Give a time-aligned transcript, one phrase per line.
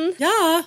[0.00, 0.14] Johan!
[0.18, 0.62] Ja,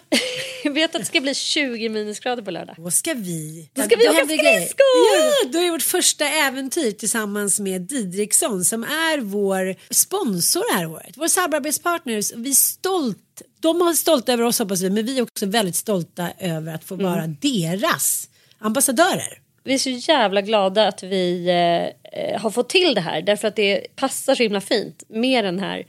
[0.64, 2.76] Jag vet att det ska bli 20 minusgrader på lördag.
[2.78, 3.70] då ska vi...
[3.74, 4.86] Då ska vi Då åka skridskor!
[5.16, 10.86] Ja, då är vårt första äventyr tillsammans med Didriksson som är vår sponsor det här
[10.86, 11.14] året.
[11.18, 12.38] Vår samarbetspartner.
[12.38, 13.18] Vi är stolt.
[13.60, 16.84] De är stolta över oss hoppas vi, men vi är också väldigt stolta över att
[16.84, 17.06] få Mm.
[17.06, 19.42] vara deras ambassadörer.
[19.64, 23.48] Vi är så jävla glada att vi eh, eh, har fått till det här därför
[23.48, 25.86] att det passar så himla fint med den här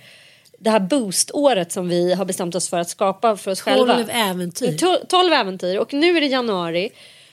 [0.62, 3.94] det här booståret som vi har bestämt oss för att skapa för oss själva.
[3.94, 4.72] 12 äventyr.
[4.78, 6.90] Tol- 12 äventyr och nu är det januari.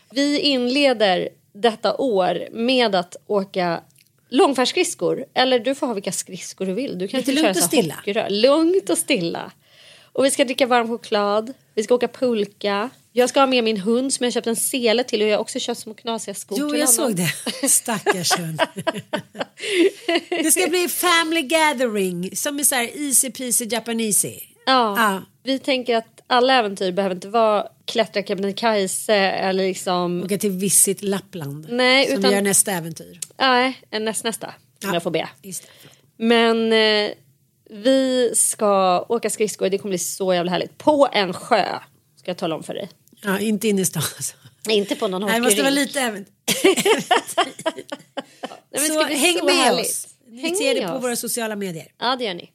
[0.09, 3.81] Vi inleder detta år med att åka
[4.29, 5.25] långfärdsskridskor.
[5.33, 6.97] Eller du får ha vilka skridskor du vill.
[6.99, 7.95] Du kan Lite lugnt köra och stilla.
[7.95, 8.29] hockeyrör.
[8.29, 9.51] Lugnt och stilla.
[10.13, 11.53] Och vi ska dricka varm choklad.
[11.73, 12.89] Vi ska åka pulka.
[13.17, 15.41] Jag ska ha med min hund som jag köpt en sele till och jag har
[15.41, 17.07] också köpt små knasiga skor Jo, till jag honom.
[17.09, 17.69] såg det.
[17.69, 18.61] Stackars hund.
[20.29, 24.39] det ska bli family gathering som är så här easy peasy japanesey.
[24.65, 24.95] Ja.
[24.97, 25.21] Ja.
[25.43, 30.23] Vi tänker att alla äventyr behöver inte vara klättra Kebnekaise eller liksom...
[30.23, 31.67] Åka till Visit Lappland.
[31.69, 33.19] Nej, som utan- gör nästa äventyr.
[33.39, 34.47] Nej, en näst nästa.
[34.47, 34.93] Om Ja.
[34.93, 35.29] jag får be.
[36.17, 37.11] Men eh,
[37.69, 39.69] vi ska åka skridskor.
[39.69, 40.77] Det kommer bli så jävla härligt.
[40.77, 41.65] På en sjö.
[42.15, 42.89] Ska jag tala om för dig.
[43.21, 44.03] Ja, inte inne i stan.
[44.15, 44.35] Alltså.
[44.69, 46.33] Inte på någon Nej, det måste vara lite äventyr.
[48.71, 49.85] Nej, Så häng så med härligt.
[49.85, 50.07] oss.
[50.29, 51.03] Ni Häng ser det på oss.
[51.03, 51.87] våra sociala medier.
[51.99, 52.49] Ja, det gör ni.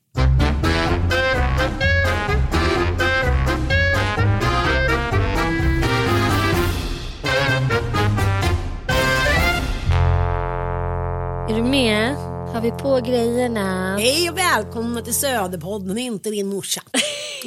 [11.51, 12.15] Är du med?
[12.55, 13.97] Har vi på grejerna?
[13.99, 16.83] Hej och välkomna till Söderpodden, inte din morsa.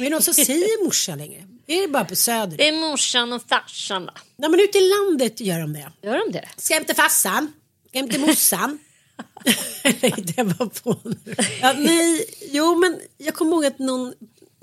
[0.02, 1.44] är det någon som säger morsa längre?
[1.66, 2.56] Är det bara på Söder?
[2.56, 4.12] Det är morsan och farsan va?
[4.36, 5.92] Nej, men ute i landet gör de det.
[6.02, 6.48] Gör de det?
[6.56, 7.52] Ska hem till farsan,
[7.88, 8.78] ska hem till morsan.
[9.84, 11.34] Nej, det var på nu.
[11.60, 14.12] Ja, nej, jo men jag kommer ihåg att någon,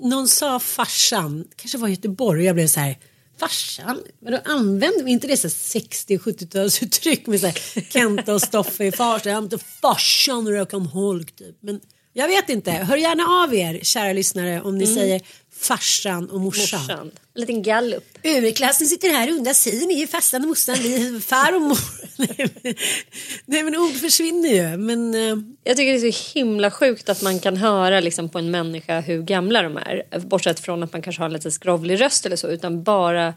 [0.00, 2.98] någon sa farsan, kanske var i Göteborg och jag blev så här
[3.38, 4.00] Farsan?
[4.18, 8.42] Vadå använder vi inte det så här 60 och 70-talsuttryck med så här Kenta och
[8.42, 9.32] Stoffe i farsan?
[9.32, 11.56] Jag inte farsan och röka om holk typ.
[11.60, 11.80] Men
[12.14, 15.20] jag vet inte, hör gärna av er kära lyssnare om ni säger
[15.52, 16.80] farsan och morsan.
[16.80, 17.10] Morsan.
[17.34, 18.04] En liten gallup.
[18.22, 21.78] Överklassen sitter här och undrar, säger ni farsan och morsan, vi är far och mor?
[23.46, 24.76] Nej, men- ord försvinner ju.
[24.76, 28.38] Men eh, Jag tycker det är så himla sjukt att man kan höra liksom på
[28.38, 30.18] en människa hur gamla de är.
[30.20, 32.48] Bortsett från att man kanske har en lite skrovlig röst eller så.
[32.48, 33.34] Utan bara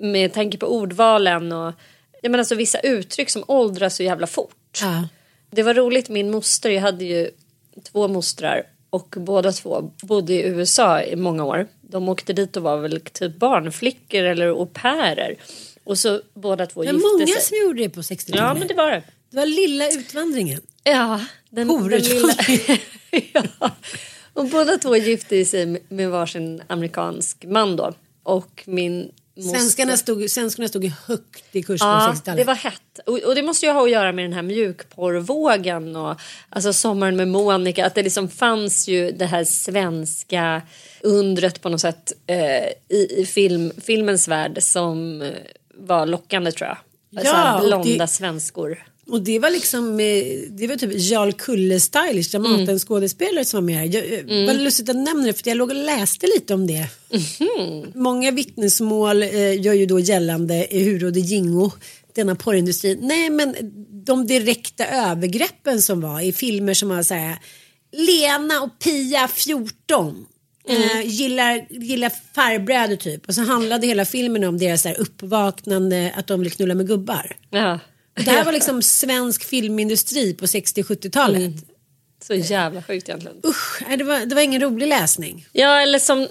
[0.00, 1.72] med tanke på ordvalen och
[2.22, 4.78] jag menar, alltså, vissa uttryck som åldras så jävla fort.
[4.82, 5.08] ja.
[5.50, 7.30] Det var roligt, min moster, jag hade ju
[7.82, 11.66] två mostrar och båda två bodde i USA i många år.
[11.80, 15.36] De åkte dit och var väl typ barnflickor eller au pairer.
[15.84, 17.42] Och så båda två Men gifte många sig.
[17.42, 18.40] som gjorde det på 60-talet.
[18.40, 19.02] Ja men det var det.
[19.30, 20.60] Det var lilla utvandringen.
[20.84, 21.20] Ja,
[21.50, 22.34] den, den lilla...
[23.32, 23.70] Ja.
[24.32, 27.94] Och båda två gifte sig med varsin amerikansk man då.
[28.22, 29.58] Och min moster...
[29.58, 32.36] Svenskarna stod, svenskarna stod högt i kurs på Ja, 60-talet.
[32.36, 32.98] det var hett.
[33.06, 36.20] Och, och det måste ju ha att göra med den här mjukporrvågen och
[36.50, 37.86] alltså sommaren med Monica.
[37.86, 40.62] Att det liksom fanns ju det här svenska
[41.00, 42.36] undret på något sätt eh,
[42.96, 45.28] i, i film, filmens värld som eh,
[45.74, 46.78] var lockande tror jag.
[47.10, 48.84] Ja, så här och blonda det- svenskor.
[49.08, 52.78] Och det var liksom, eh, det var typ Jarl Kulle stylish, Dramaten Mm.
[52.78, 53.84] skådespelare som var med här.
[53.84, 54.46] Jag, mm.
[54.46, 56.88] Vad lustigt att nämna det för jag låg och läste lite om det.
[57.12, 57.86] Mhm.
[57.94, 61.70] Många vittnesmål eh, gör ju då gällande hur det gingo
[62.14, 62.98] denna porrindustri.
[63.02, 63.54] Nej men
[64.04, 67.36] de direkta övergreppen som var i filmer som var så här
[67.92, 70.26] Lena och Pia 14
[70.68, 76.12] Eh, gillar, gillar farbröder typ och så handlade hela filmen om deras så här, uppvaknande
[76.16, 77.36] att de vill knulla med gubbar.
[77.50, 77.78] Ja.
[78.24, 81.40] Det här var liksom svensk filmindustri på 60-70-talet.
[81.40, 81.60] Mm.
[82.22, 83.36] Så jävla sjukt egentligen.
[83.44, 85.46] Usch, det var, det var ingen rolig läsning.
[85.52, 86.28] Ja, eller som,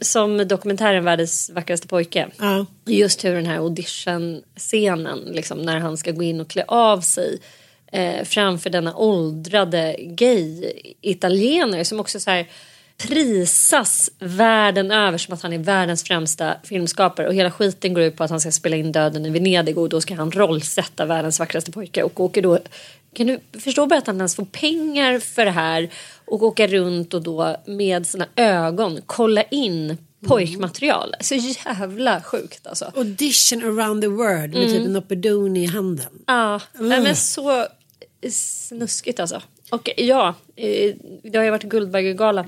[0.00, 2.28] som dokumentären Världens vackraste pojke.
[2.38, 2.66] Ja.
[2.86, 7.38] Just hur den här audition-scenen, liksom, när han ska gå in och klä av sig
[7.92, 12.46] eh, framför denna åldrade gay-italienare som också så här
[12.98, 18.16] prisas världen över som att han är världens främsta filmskapare och hela skiten går ut
[18.16, 21.38] på att han ska spela in Döden i Venedig och då ska han rollsätta världens
[21.38, 22.58] vackraste pojke och åker då
[23.14, 25.90] kan du förstå bara att han ens får pengar för det här
[26.24, 29.96] och åka runt och då med sina ögon kolla in
[30.26, 31.14] pojkmaterial.
[31.20, 32.92] Så jävla sjukt alltså.
[32.96, 36.22] Audition around the world med typ en Opedoni i handen.
[36.26, 37.66] Ja, nej, men så
[38.30, 39.42] snuskigt alltså.
[39.70, 42.46] Och ja, eh, det har ju varit Guldbaggegala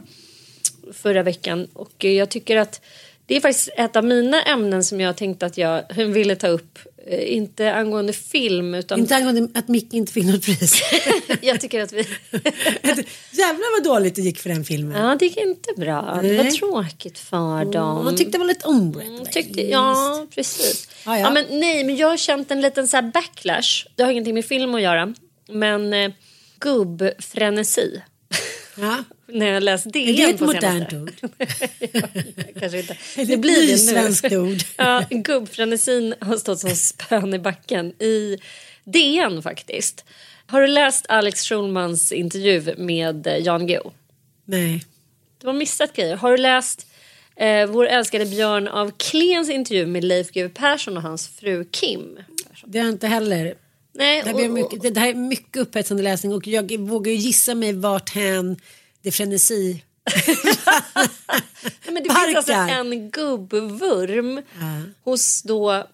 [0.92, 2.80] förra veckan och jag tycker att
[3.26, 6.78] Det är faktiskt ett av mina ämnen som jag tänkte att jag ville ta upp.
[7.06, 9.00] Eh, inte angående film utan...
[9.00, 10.82] Inte angående att Micke inte fick något pris.
[11.40, 11.98] jag tycker att vi...
[13.32, 15.02] Jävlar vad dåligt det gick för den filmen.
[15.02, 16.18] Ja, det gick inte bra.
[16.22, 18.04] Det var tråkigt för dem.
[18.04, 19.08] Man tyckte det var lite ombrett.
[19.08, 20.88] Mm, tyckte, ja, precis.
[21.06, 21.24] Ja, ja.
[21.24, 23.86] Ja, men, nej, men jag har känt en liten så backlash.
[23.94, 25.14] Det har ingenting med film att göra.
[25.48, 26.10] Men eh,
[26.58, 28.02] gubbfrenesi.
[28.74, 28.96] Ja.
[29.32, 31.12] När jag läst DN Är det ett modernt ord?
[32.60, 32.96] Kanske inte.
[33.16, 33.72] Det blir det nu.
[33.72, 34.58] nysvenskt ord?
[34.76, 38.38] Ja, gubbfrenesin har stått som spön i backen i
[38.84, 40.04] DN faktiskt.
[40.46, 43.90] Har du läst Alex Schulmans intervju med eh, Jan Guillou?
[44.44, 44.84] Nej.
[45.40, 46.16] Du har missat grejer.
[46.16, 46.86] Har du läst
[47.36, 52.18] eh, vår älskade Björn av Klens intervju med Leif GW Persson och hans fru Kim?
[52.66, 53.54] Det har jag inte heller.
[53.92, 57.54] Nej, Det här, och- mycket, det, här är mycket upphetsande läsning och jag vågar gissa
[57.54, 58.56] mig vart hän
[59.02, 59.82] det frenesi...
[61.62, 64.42] Nej, men det finns alltså en gubbvurm
[65.04, 65.86] hos då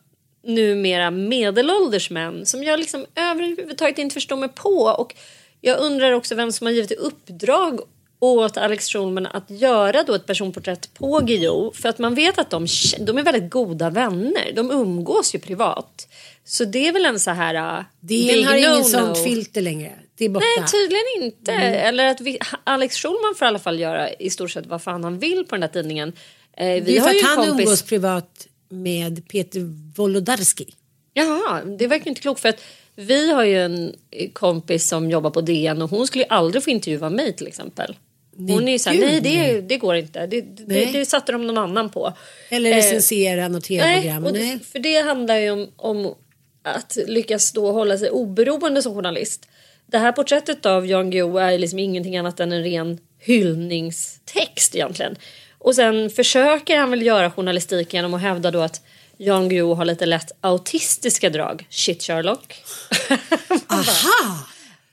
[0.47, 4.79] numera medelålders män som jag liksom överhuvudtaget inte förstår mig på.
[4.99, 5.15] Och
[5.61, 7.81] jag undrar också vem som har givit uppdrag
[8.19, 11.73] åt Alex Schulman att göra då ett personporträtt på Guillou.
[11.73, 12.67] För att man vet att de,
[12.99, 14.53] de är väldigt goda vänner.
[14.55, 16.09] De umgås ju privat.
[16.45, 17.79] Så det är väl en så här...
[17.79, 18.83] uh, big har ingen no-no.
[18.83, 19.93] sånt filter längre.
[20.19, 20.47] Det är borta.
[20.59, 21.53] Nej, tydligen inte.
[21.53, 21.89] Mm.
[21.89, 25.05] Eller att vi, Alex Schulman får i alla fall göra i stort sett vad fan
[25.05, 26.13] han vill på den där tidningen.
[26.57, 27.65] Eh, vi det är har för ju att en han kompis...
[27.67, 29.61] umgås privat med Peter
[29.97, 30.75] Wolodarski.
[31.13, 32.61] Jaha, det verkar inte klokt för att
[32.95, 33.95] vi har ju en
[34.33, 37.97] kompis som jobbar på DN och hon skulle ju aldrig få intervjua mig till exempel.
[38.37, 39.63] Hon är ju såhär, gud, nej det, nej.
[39.63, 40.27] det går inte.
[40.27, 40.91] Det, det, Nej.
[40.93, 42.13] det satte de någon annan på.
[42.49, 44.25] Eller Eh, recensera något Nej, tv-program.
[44.25, 46.15] och Nej, det, för det handlar ju om, om
[46.63, 49.49] att lyckas då hålla sig oberoende som journalist.
[49.87, 55.17] Det här porträttet av Jan Guillou är liksom ingenting annat än en ren hyllningstext egentligen.
[55.59, 58.81] Och sen försöker han väl göra journalistik genom att hävda då att
[59.17, 61.67] Jan Guillou har lite lätt autistiska drag.
[61.71, 62.63] Shit Sherlock.
[63.67, 64.47] Aha!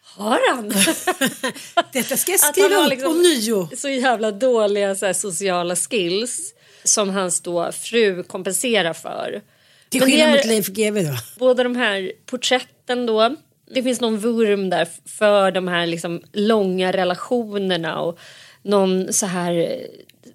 [0.04, 0.69] Har han?
[1.94, 3.69] Detta ska jag skriva upp liksom ånyo.
[3.78, 6.54] Så jävla dåliga så här, sociala skills
[6.84, 9.42] som hans då fru kompenserar för.
[9.90, 11.18] Till skillnad mot Leif GW då.
[11.40, 13.36] båda de här porträtten då.
[13.73, 18.19] Det finns någon vurm där för de här liksom långa relationerna och
[18.61, 19.79] någon så här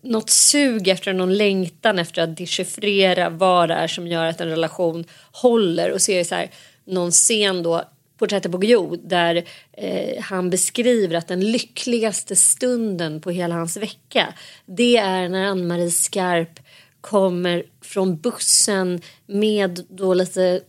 [0.00, 4.48] något sug efter någon längtan efter att dechiffrera vad det är som gör att en
[4.48, 5.92] relation håller.
[5.92, 6.50] Och ser så här
[6.84, 7.84] någon scen då
[8.18, 14.34] porträttet på Guillou där eh, han beskriver att den lyckligaste stunden på hela hans vecka
[14.66, 16.60] det är när Ann-Marie Skarp
[17.00, 20.60] kommer från bussen med då lite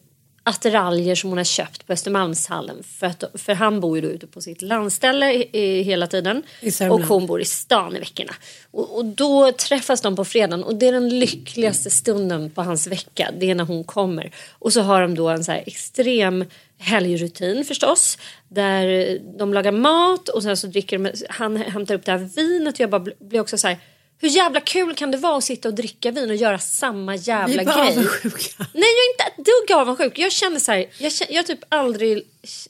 [0.50, 2.84] attiraljer som hon har köpt på Östermalmshallen.
[2.84, 6.44] För, att, för han bor ju då ute på sitt landställe i, hela tiden.
[6.92, 8.34] Och hon bor i stan i veckorna.
[8.72, 12.88] Och, och då träffas de på fredagen och det är den lyckligaste stunden på hans
[12.88, 13.31] vecka.
[13.40, 14.31] Det är när hon kommer.
[14.51, 16.46] Och så har de då en så här extrem
[16.78, 18.18] helgrutin förstås.
[18.48, 22.74] Där de lagar mat och sen så dricker de, han hämtar upp det här vinet
[22.74, 23.78] och jag bara bl- blir också så här
[24.21, 27.18] hur jävla kul kan det vara att sitta och dricka vin och göra samma Vi
[27.18, 27.92] jävla är bara grej?
[27.92, 28.54] avundsjuka.
[28.57, 30.19] Nej, jag är inte ett dugg avundsjuk.
[30.19, 32.24] Jag känner så här, jag, känner, jag har typ aldrig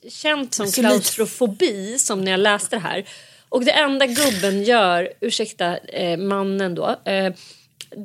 [0.10, 3.06] känt som Så lite- klaustrofobi som när jag läste det här.
[3.50, 7.34] Och det enda gubben gör, ursäkta eh, mannen då, eh,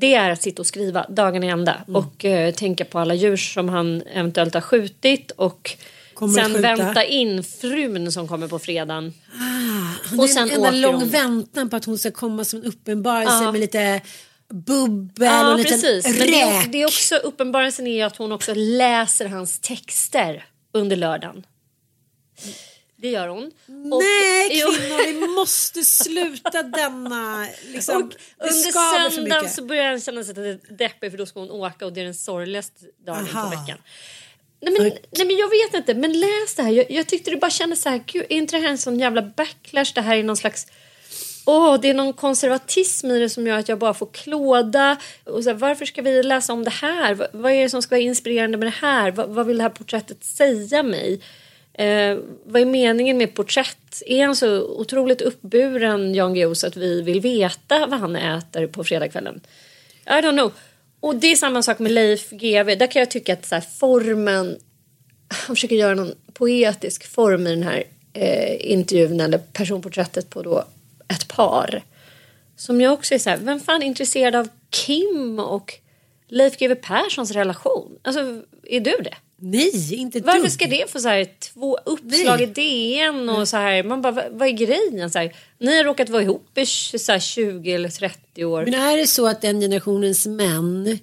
[0.00, 1.96] det är att sitta och skriva dagarna i ända Mm.
[1.96, 5.76] och eh, tänka på alla djur som han eventuellt har skjutit och
[6.14, 9.14] Kommer sen vänta in frun som kommer på fredagen.
[10.12, 11.08] Och Och sen en enda lång hon.
[11.08, 13.52] väntan på att hon ska komma som en uppenbarelse Ja.
[13.52, 14.00] med lite
[14.48, 16.04] bubbel Ja, och lite precis.
[16.04, 16.66] Men det räk.
[16.66, 21.46] är, det är också uppenbarelsen är att hon också läser hans texter under lördagen.
[22.96, 23.44] Det gör hon.
[23.92, 27.46] Och- Nej kvinnor, vi måste sluta denna...
[27.72, 28.02] Liksom, Och
[28.46, 31.92] under söndagen så börjar han känna sig lite deppig för då ska hon åka och
[31.92, 33.42] det är den sorgligaste dagen Aha.
[33.50, 33.78] på veckan.
[34.64, 36.70] Nej men, nej men jag vet inte, men läs det här.
[36.70, 38.98] Jag, jag tyckte det bara kändes så här, gud, är inte det här en sån
[38.98, 39.92] jävla backlash?
[39.94, 40.66] Det här är någon slags,
[41.46, 44.96] åh, det är någon konservatism i det som gör att jag bara får klåda.
[45.24, 47.14] Och så här, varför ska vi läsa om det här?
[47.14, 49.10] Vad, vad är det som ska vara inspirerande med det här?
[49.10, 51.20] Vad, vad vill det här porträttet säga mig?
[51.74, 54.02] Eh, vad är meningen med porträtt?
[54.06, 58.66] Är han så otroligt uppburen, Jan Guillou, så att vi vill veta vad han äter
[58.66, 59.40] på fredagskvällen?
[60.06, 60.52] I don't know.
[61.04, 62.74] Och det är samma sak med Leif GW.
[62.74, 64.58] Där kan jag tycka att så här, formen...
[65.28, 70.64] Han försöker göra någon poetisk form i den här eh, intervjun eller personporträttet på då
[71.08, 71.82] ett par.
[72.56, 75.74] Som jag också är så här, vem fan är intresserad av Kim och
[76.28, 77.98] Leif GW Perssons relation?
[78.02, 79.14] Alltså, är du det?
[79.36, 80.52] Nej, inte Varför dugg.
[80.52, 83.82] ska det få så här två uppslag i DN och så här?
[83.82, 85.10] Man bara, vad, vad är grejen?
[85.10, 88.64] Så här, ni har råkat vara ihop i så här 20 eller 30 år.
[88.64, 90.98] Men är det så att den generationens män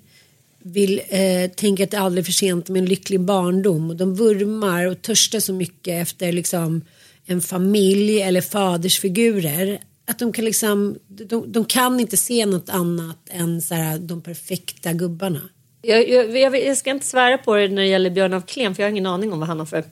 [0.63, 4.15] vill eh, tänka att det är aldrig för sent med en lycklig barndom och de
[4.15, 6.81] vurmar och törstar så mycket efter liksom
[7.25, 9.79] en familj eller fadersfigurer
[10.11, 14.21] att de kan liksom de, de kan inte se något annat än så här, de
[14.21, 15.41] perfekta gubbarna.
[15.81, 18.75] Jag, jag, jag, jag ska inte svära på det när det gäller Björn af Kleen
[18.75, 19.83] för jag har ingen aning om vad han har för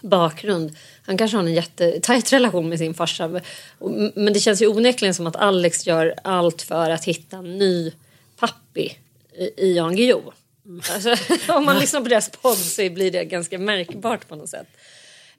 [0.00, 0.76] bakgrund.
[1.02, 3.40] Han kanske har en jättetajt relation med sin farsa.
[4.14, 7.92] Men det känns ju onekligen som att Alex gör allt för att hitta en ny
[8.38, 8.98] pappi
[9.56, 10.22] i, Jan Guillou.
[10.92, 11.14] Alltså,
[11.52, 14.66] om man lyssnar på deras podd så blir det ganska märkbart på något sätt.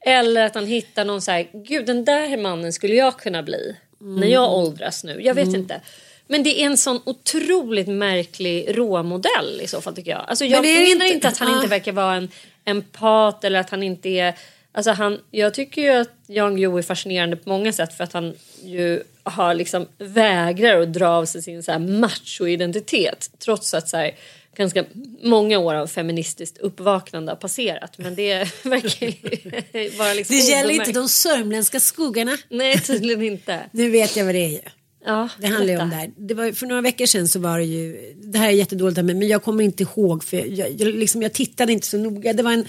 [0.01, 3.75] Eller att han hittar någon så här, gud den där mannen skulle jag kunna bli
[4.00, 5.22] när jag åldras nu.
[5.22, 5.81] Jag vet inte.
[6.27, 10.25] Men det är en sån otroligt märklig råmodell i så fall tycker jag.
[10.27, 11.55] Alltså jag menar inte- inte att han Ja.
[11.55, 12.29] inte verkar vara en
[12.65, 14.34] empat eller att han inte är...
[14.72, 18.13] Alltså han, jag tycker ju att Jan Guillou är fascinerande på många sätt för att
[18.13, 23.89] han ju har liksom vägrar att dra av sig sin så här macho-identitet trots att
[23.89, 24.12] så här,
[24.55, 24.86] ganska
[25.24, 27.98] många år av feministiskt uppvaknande har passerat.
[27.98, 32.38] Men det verkar vara liksom Det gäller inte de sörmländska skogarna.
[32.50, 33.60] Nej, tydligen inte.
[33.72, 34.60] Nu vet jag vad det är ju.
[35.08, 36.12] Ja, Det handlar ju om det här.
[36.18, 39.16] Det var, för några veckor sedan så var det ju, det här är jättedåligt mig,
[39.16, 42.34] men jag kommer inte ihåg för jag, jag, jag, liksom, jag tittade inte så noga.
[42.34, 42.66] Det var en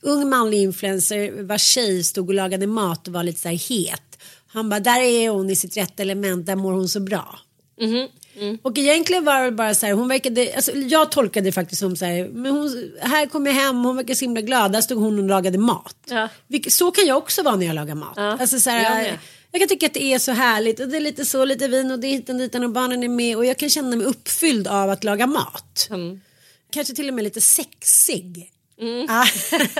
[0.00, 4.18] ung manlig influencer vars tjej stod och lagade mat och var lite så här het.
[4.46, 7.38] Han bara, där är hon i sitt rätta element, där mår hon så bra.
[8.62, 11.96] Och egentligen var det bara så här, hon verkade, alltså jag tolkade det faktiskt som
[11.96, 14.98] så här, men hon, här kom jag hem, hon verkar så himla glad, där stod
[14.98, 15.96] hon och lagade mat.
[16.08, 16.28] Ja.
[16.46, 18.12] Vilket, så kan jag också vara när jag lagar mat.
[18.16, 19.18] Ja, Alltså så här.
[19.52, 21.90] Jag kan tycka att det är så härligt och det är lite så, lite vin
[21.90, 24.06] och det är hit och ditan och barnen är med och jag kan känna mig
[24.06, 25.88] uppfylld av att laga mat.
[25.90, 26.20] Mm.
[26.70, 28.52] Kanske till och med lite sexig.
[29.08, 29.24] Ja.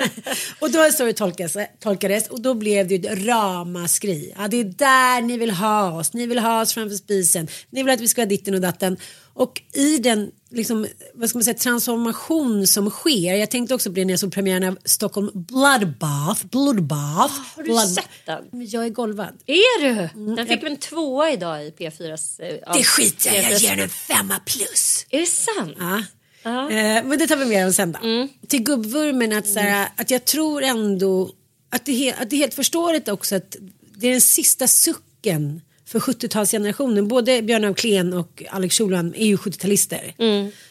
[0.61, 4.35] och då så det tolkas, tolkades och då blev det ju ett ramaskri.
[4.39, 6.12] Ja, det är där ni vill ha oss.
[6.12, 7.49] Ni vill ha oss framför spisen.
[7.71, 8.97] Ni vill att vi ska ha ditten och datten.
[9.35, 13.35] Och i den liksom, vad ska man säga, transformation som sker.
[13.35, 16.47] Jag tänkte också på det när jag såg premiären av Stockholm Bloodbath.
[16.47, 17.35] Bloodbath.
[17.57, 18.45] Har du sett den?
[18.52, 19.35] Jag är golvad.
[19.47, 20.09] Är du?
[20.37, 22.42] Den fick väl en tvåa idag i P4s...
[22.42, 23.45] eh, av Det skiter jag.
[23.45, 23.59] Jag P4s.
[23.62, 25.07] ger den en femma plus.
[25.11, 25.76] Är det sant?
[25.78, 26.02] Ja.
[26.42, 26.71] Ja.
[26.71, 28.28] Eh, men det tar vi mer om sen då.
[28.49, 31.30] Till gubbvurmen att, så här, att jag tror ändå
[31.71, 33.57] att det, att det är helt förståeligt också att
[33.97, 37.09] det är den sista sucken för 70-talsgenerationen.
[37.09, 40.12] Både Björn af Kleen och Alex Schulman är ju 70-talister.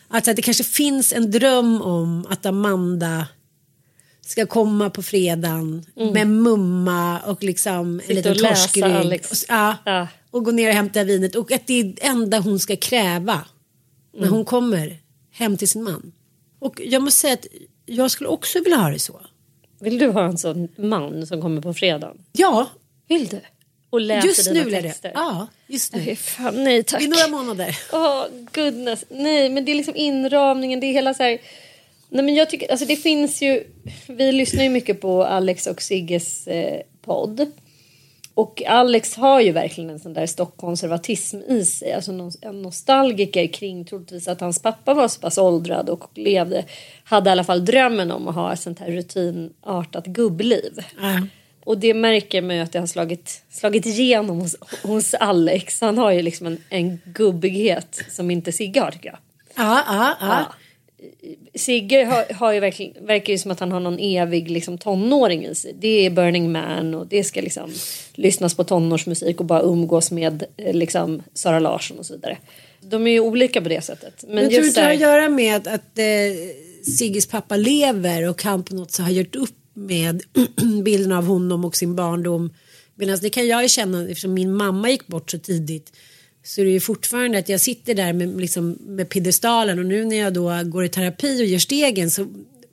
[0.08, 3.28] Alltså att det kanske finns en dröm om att Amanda
[4.26, 9.22] ska komma på fredagen med mumma och liksom en liten torskrygg.
[9.32, 10.08] Och, ja, Ja.
[10.32, 13.42] och gå ner och hämta vinet och att det är det enda hon ska kräva
[14.18, 14.98] när hon kommer
[15.32, 16.12] hem till sin man.
[16.60, 17.46] Och jag måste säga att
[17.86, 19.22] jag skulle också vilja ha det så.
[19.80, 22.14] Vill du ha en sån man som kommer på fredag?
[22.32, 22.68] Ja,
[23.08, 23.40] Vill du?
[23.90, 25.12] Och läser just dina nu texter?
[25.14, 26.16] Ja, just nu.
[26.16, 27.02] fan, nej tack.
[27.02, 27.78] I några månader.
[27.94, 29.06] Åh, goodness.
[29.10, 30.80] Nej, men det är liksom inramningen.
[30.80, 31.40] Det är hela så här...
[32.10, 33.64] Nej, men jag tycker, alltså det finns ju...
[34.08, 37.52] Vi lyssnar ju mycket på Alex och Sigges eh, podd.
[38.34, 41.94] Och Alex har ju verkligen en sån där stockkonservatism i sig.
[41.94, 46.66] Alltså någon, en nostalgiker kring troligtvis att hans pappa var så pass åldrad och levde,
[47.04, 50.86] hade i alla fall drömmen om att ha ett sånt här rutinartat gubbliv.
[51.02, 51.28] Ja.
[51.70, 55.82] Och det märker man ju att det har slagit, slagit igenom hos, hos Alex.
[55.82, 59.18] Han har ju liksom en, en gubbighet som inte Sigge har tycker jag.
[59.56, 60.54] Ja, ja, ja.
[61.56, 65.46] Sigge har, har ju verkligen, verkar ju som att han har någon evig liksom, tonåring
[65.46, 65.76] i sig.
[65.80, 67.74] Det är Burning Man och det ska liksom
[68.14, 72.38] lyssnas på tonårsmusik och bara umgås med eh, liksom, Sara Larsson och så vidare.
[72.82, 74.24] De är ju olika på det sättet.
[74.28, 78.44] Men, Men tror inte det har att göra med att eh, Sigges pappa lever och
[78.44, 80.24] han på något sätt har gjort upp med
[80.84, 82.54] bilden av honom och sin barndom.
[82.96, 85.94] Medan det kan jag känna eftersom min mamma gick bort så tidigt.
[86.44, 90.06] Så det är ju fortfarande att jag sitter där med, liksom, med piedestalen och nu
[90.06, 92.28] när jag då går i terapi och gör stegen så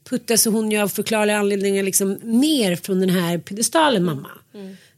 [0.08, 4.30] puttas hon ju av förklarliga anledningar liksom ner från den här piedestalen mamma.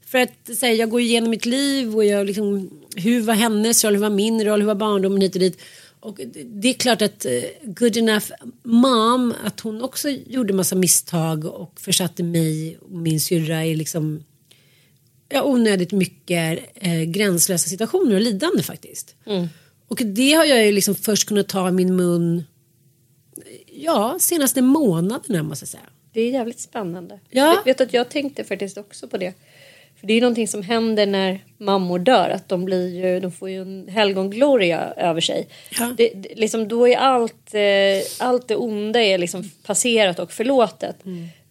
[0.06, 3.94] För att säga, jag går igenom mitt liv och jag liksom, hur var hennes roll,
[3.94, 5.58] hur var min roll, hur var barndomen hit och dit.
[6.00, 8.26] Och det- är klart att eh, good enough
[8.62, 14.24] mom, att hon också gjorde massa misstag och försatte mig och min syrra i liksom
[15.28, 19.14] ja, onödigt mycket eh, gränslösa situationer och lidande faktiskt.
[19.88, 22.44] Och det har jag ju liksom först kunnat ta i min mun
[23.74, 25.82] ja, senaste månaderna måste jag säga.
[26.12, 27.20] det är jävligt spännande.
[27.30, 27.54] Ja.
[27.54, 29.34] Jag vet att jag tänkte faktiskt också på det.
[30.00, 32.30] För det är ju någonting som händer när mammor dör.
[32.30, 35.48] Att de, blir ju, de får ju en helgongloria över sig.
[35.78, 35.94] Ja.
[35.96, 40.96] Det, det, liksom, då är allt, eh, allt det onda är liksom passerat och förlåtet.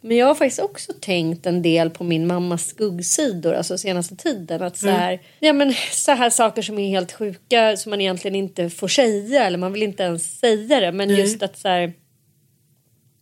[0.01, 4.61] Men jag har faktiskt också tänkt en del på min mammas skuggsidor, alltså senaste tiden.
[4.61, 8.35] Att så här, ja, men, så här saker som är helt sjuka som man egentligen
[8.35, 10.91] inte får säga eller man vill inte ens säga det.
[10.91, 11.93] Men just att så här,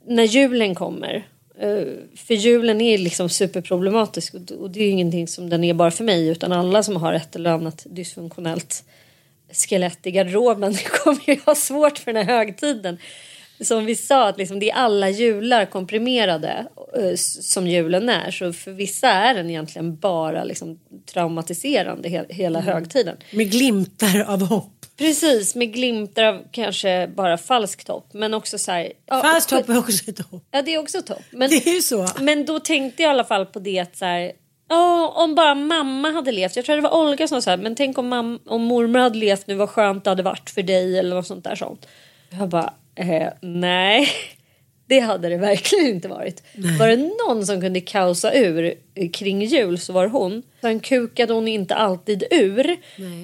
[0.08, 1.27] när julen kommer.
[1.60, 1.84] Eh,
[2.16, 6.04] För julen är liksom superproblematisk och- det är ju ingenting som den är bara för
[6.04, 8.84] mig utan alla som har ett eller annat dysfunktionellt
[9.70, 12.98] skelett i garderoben kommer ju ha svårt för den här högtiden.
[13.62, 18.32] Som vi sa, att liksom det är alla jular komprimerade eh, som julen är.
[18.32, 20.80] Så för vissa är den egentligen bara liksom
[21.14, 23.18] traumatiserande he- hela högtiden.
[23.32, 24.75] Med glimtar av hopp.
[24.98, 28.14] Precis, med glimtar av kanske bara falskt hopp.
[28.14, 28.92] Men också så här...
[29.06, 30.48] ja, Fast hopp är också ett hopp.
[30.52, 31.22] Ja, det är också topp.
[31.32, 32.08] Men, Det är ju så.
[32.20, 34.32] men då tänkte jag i alla fall på det att så här,
[34.70, 36.56] ja, om bara mamma hade levt.
[36.56, 39.00] Jag tror det var Olga som sa så här, men tänk om, mam- om mormor
[39.00, 41.88] hade levt nu, vad skönt det hade varit för dig eller något sånt där sånt.
[42.40, 44.08] Jag bara, eh, nej.
[44.88, 46.44] Det hade det verkligen inte varit.
[46.80, 48.74] Var det någon som kunde kaosa ur
[49.13, 50.44] kring jul så var hon.
[50.62, 52.77] Sen kukade hon inte alltid ur.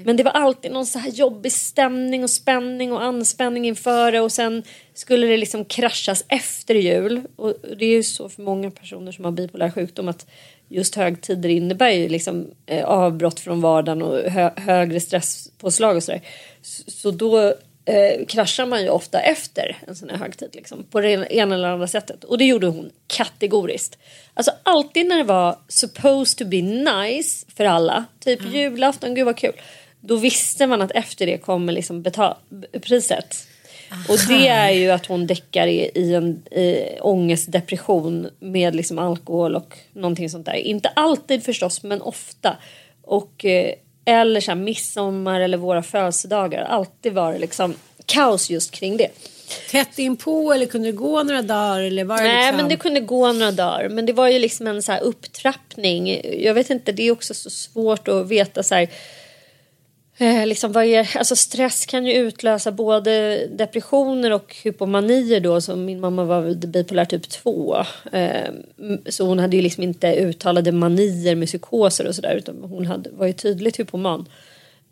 [0.05, 4.19] Men det var alltid någon så här jobbig stämning och spänning och anspänning inför det.
[4.21, 4.63] Och sen
[4.93, 7.21] skulle det liksom kraschas efter jul.
[7.35, 10.25] Och det är ju så för många personer som har bipolär sjukdom att
[10.69, 16.21] just högtider innebär ju liksom eh, avbrott från vardagen och hö- högre stresspåslag och sådär.
[16.61, 17.53] Så, så då
[17.85, 21.67] eh, kraschar man ju ofta efter en sån här högtid liksom, på det ena eller
[21.67, 22.23] andra sättet.
[22.23, 23.97] Och det gjorde hon kategoriskt.
[24.33, 29.37] Alltså alltid när det var supposed to be nice för alla, typ julafton, gud vad
[29.37, 29.53] kul.
[30.01, 32.35] Då visste man att efter det kommer liksom betal-
[32.81, 33.47] priset.
[34.09, 39.55] Och det är ju att hon däckar i, i en i ångestdepression med liksom alkohol
[39.55, 40.53] och någonting sånt där.
[40.53, 42.57] Inte alltid förstås, men ofta.
[43.01, 43.73] Och, eh,
[44.05, 46.63] eller så här, midsommar eller våra födelsedagar.
[46.63, 49.09] Alltid var det liksom kaos just kring det.
[49.71, 51.79] Tätt inpå eller kunde det gå några dagar?
[51.79, 52.57] Eller var det Nej, liksom...
[52.57, 53.89] men det kunde gå några dagar.
[53.89, 56.21] Men det var ju liksom en så här upptrappning.
[56.43, 58.89] Jag vet inte, det är också så svårt att veta så här.
[60.21, 65.75] Eh, liksom vad är, alltså stress kan ju utlösa både depressioner och hypomanier då Så
[65.75, 67.77] min mamma var bipolär typ 2.
[68.11, 68.51] Eh,
[69.09, 73.09] så hon hade ju liksom inte uttalade manier med psykoser och sådär utan hon hade,
[73.09, 74.25] var ju tydligt hypoman.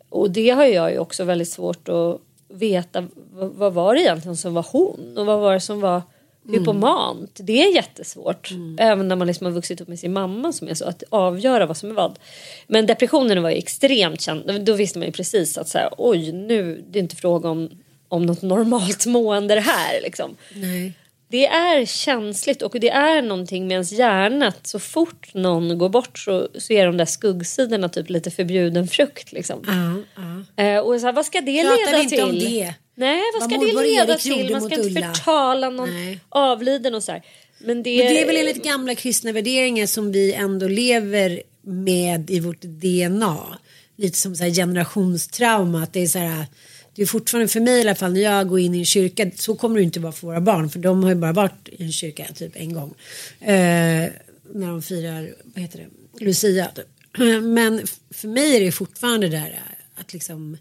[0.08, 4.36] Och det har jag ju också väldigt svårt att veta vad, vad var det egentligen
[4.36, 6.02] som var hon och vad var det som var
[6.52, 7.40] hypomant.
[7.42, 8.50] Det är jättesvårt.
[8.78, 11.66] Även när man liksom har vuxit upp med sin mamma som är så att avgöra
[11.66, 12.18] vad som är vad.
[12.66, 14.64] Men depressionen var ju extremt känd.
[14.64, 17.70] Då visste man ju precis att så här, oj nu det är inte fråga om,
[18.08, 20.36] om något normalt mående det här liksom.
[20.54, 20.92] Nej.
[21.30, 25.88] Det är känsligt och det är någonting med ens hjärna att så fort någon går
[25.88, 29.64] bort så, så är de där skuggsidorna typ lite förbjuden frukt liksom.
[29.66, 30.22] Ja,
[30.56, 30.64] ja.
[30.64, 32.24] Eh, och så här, vad ska det Pratar leda inte till?
[32.24, 32.74] om det?
[32.94, 34.50] Nej, vad Vad ska det leda till?
[34.50, 35.14] Man ska inte Ulla.
[35.14, 36.18] förtala någon Nej.
[36.28, 37.22] avliden och så här.
[37.58, 42.30] Men det, Men det är väl enligt gamla kristna värderingar som vi ändå lever med
[42.30, 43.58] i vårt DNA.
[43.96, 45.82] Lite som så här generationstrauma.
[45.82, 46.46] Att det är så här,
[46.94, 49.30] det är fortfarande för mig i alla fall när jag går in i en kyrka.
[49.36, 50.70] Så kommer det inte vara för våra barn.
[50.70, 52.94] För de har ju bara varit i en kyrka typ en gång.
[53.40, 54.10] Eh,
[54.54, 56.70] när de firar, vad heter det, Lucia.
[56.74, 56.86] Typ.
[57.42, 60.56] Men för mig är det fortfarande det där eh, att liksom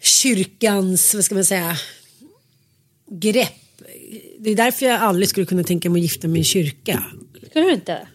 [0.00, 1.76] kyrkans, vad ska man säga,
[3.10, 3.52] grepp.
[4.38, 7.04] Det är därför jag aldrig skulle kunna tänka mig att gifta mig i en kyrka.
[7.50, 8.08] Skulle du inte?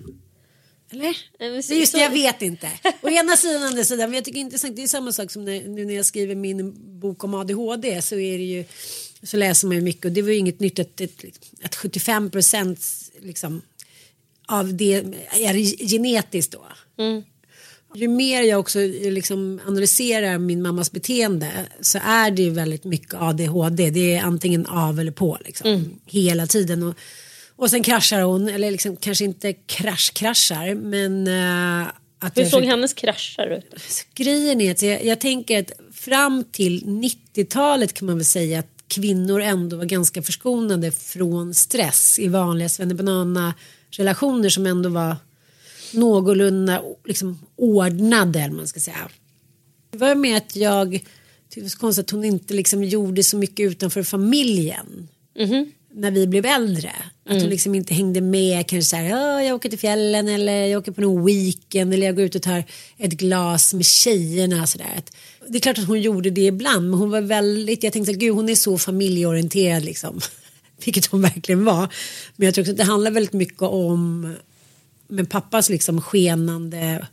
[0.93, 1.03] Eller?
[1.03, 2.71] Nej, Det är just det, jag vet inte.
[3.01, 4.09] Å ena sidan och andra sidan.
[4.09, 4.75] Men jag tycker inte sant.
[4.75, 8.15] Det är samma sak som när, nu när jag skriver min bok om ADHD så
[8.15, 8.65] är det ju
[9.23, 11.25] så läser man ju mycket och det var ju inget nytt att, att,
[11.63, 12.79] att 75 procent
[13.21, 13.61] liksom
[14.47, 14.93] av det
[15.31, 16.65] är genetiskt då.
[17.95, 21.51] Ju mer jag också liksom analyserar min mammas beteende
[21.81, 23.89] så är det ju väldigt mycket ADHD.
[23.89, 26.83] Det är antingen av eller på liksom, hela tiden.
[26.83, 26.95] Och,
[27.63, 31.87] och sen kraschar hon, eller liksom, kanske inte krasch-kraschar men uh,
[32.19, 34.05] att Hur såg försöker- hennes kraschar ut?
[34.15, 38.67] Grejen är att jag, jag tänker att fram till 90-talet kan man väl säga att
[38.87, 43.53] kvinnor ändå var ganska förskonade från stress i vanliga svennebanana
[43.89, 45.15] relationer som ändå var
[45.93, 49.09] någorlunda liksom, ordnade eller man ska säga.
[49.91, 51.09] Det var med att jag tyckte
[51.55, 55.07] det var så konstigt att hon inte liksom gjorde så mycket utanför familjen.
[55.95, 56.91] När vi blev äldre.
[57.25, 60.65] Att hon liksom inte hängde med kanske så här, "Ja, jag åker till fjällen eller
[60.65, 62.63] jag åker på någon weekend eller jag går ut och tar
[62.97, 64.67] ett glas med tjejerna.
[64.67, 65.03] Så där.
[65.47, 68.35] Det är klart att hon gjorde det ibland men hon var väldigt, jag tänkte gud
[68.35, 70.21] hon är så familjeorienterad liksom.
[70.85, 71.89] Vilket hon verkligen var.
[72.35, 74.35] Men jag tror också att det handlar väldigt mycket om
[75.07, 77.07] med pappas liksom skenande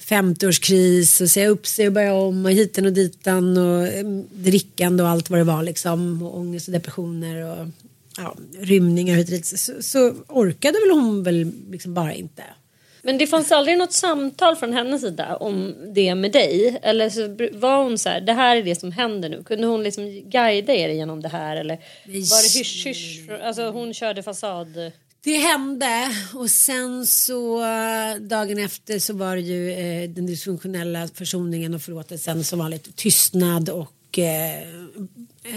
[0.00, 5.02] 50-årskris och säga upp sig och börja om och hiten och ditan och eh, drickande
[5.02, 7.66] och allt vad det var liksom och ångest och depressioner och
[8.22, 12.42] ja, rymningar hit och dit så, så orkade väl hon väl liksom bara inte.
[13.02, 16.78] Men det fanns aldrig något samtal från hennes sida om det med dig?
[16.82, 17.20] Eller så
[17.58, 19.42] var hon så här, det här är det som händer nu.
[19.42, 21.56] Kunde hon liksom guida er genom det här?
[21.56, 23.20] Eller var det hysch hysch?
[23.42, 24.92] Alltså hon körde fasad?
[25.22, 27.60] Det hände och sen så
[28.20, 33.68] dagen efter så var det ju eh, den dysfunktionella försoningen och förlåtelsen som vanligt tystnad
[33.68, 34.62] och eh,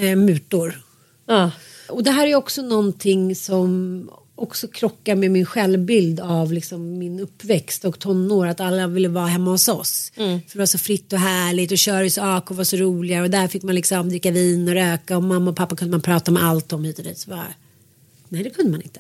[0.02, 0.84] eh, mutor.
[1.26, 1.52] Ja.
[1.90, 7.20] Och det här är också någonting som också krockar med min självbild av liksom min
[7.20, 10.12] uppväxt och tonår att alla ville vara hemma hos oss.
[10.16, 10.42] Mm.
[10.42, 13.48] För det var så fritt och härligt och Köris AK var så roliga och där
[13.48, 16.44] fick man liksom dricka vin och röka och mamma och pappa kunde man prata med
[16.44, 17.18] allt om hit och dit.
[17.18, 17.54] Så bara,
[18.30, 19.00] nej det kunde man inte.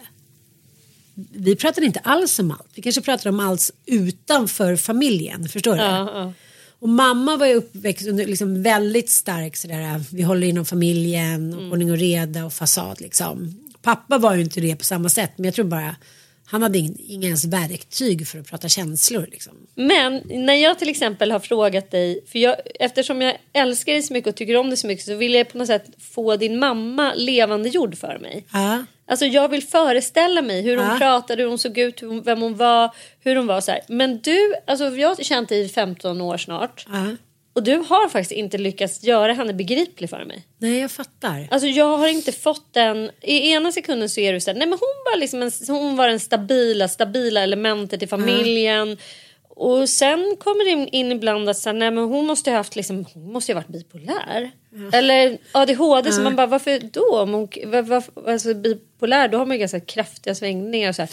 [1.15, 2.69] Vi pratade inte alls om allt.
[2.75, 5.49] Vi kanske pratade om allt utanför familjen.
[5.49, 5.81] Förstår du?
[5.81, 6.33] Ja, ja.
[6.83, 11.59] Och mamma var ju uppväxt under liksom väldigt stark sådär, vi håller inom familjen, och
[11.59, 11.71] Mm.
[11.71, 13.59] ordning och reda och fasad liksom.
[13.81, 15.95] Pappa var ju inte det på samma sätt men jag tror bara
[16.45, 19.53] han hade ing- inga ens verktyg för att prata känslor liksom.
[19.75, 24.13] Men när jag till exempel har frågat dig, för jag, eftersom jag älskar dig så
[24.13, 26.59] mycket och tycker om dig så mycket så vill jag på något sätt få din
[26.59, 28.45] mamma levande gjord för mig.
[28.53, 28.85] Ja.
[29.07, 30.97] Alltså jag vill föreställa mig hur hon Ja.
[30.97, 32.91] pratade, hur hon såg ut, hon, vem hon var,
[33.23, 33.81] hur hon var så här.
[33.87, 36.85] Men du, alltså jag har känt dig i 15 år snart.
[36.91, 37.05] Ja.
[37.55, 40.47] Och du har faktiskt inte lyckats göra henne begriplig för mig.
[40.57, 41.47] Nej jag fattar.
[41.51, 43.11] Alltså jag har inte fått den.
[43.21, 45.95] I ena sekunden så är du så här, nej men hon var liksom en, hon
[45.95, 48.97] var den stabila, stabila elementet i familjen.
[49.55, 52.75] Och sen kommer det in- ibland att så här, nej men hon måste ha haft
[52.75, 54.51] liksom, hon måste ha varit bipolär.
[54.93, 57.19] Eller ADHD så man bara varför då?
[57.21, 61.09] Om hon, var, var, alltså bipolär då har man ju ganska kraftiga svängningar så här.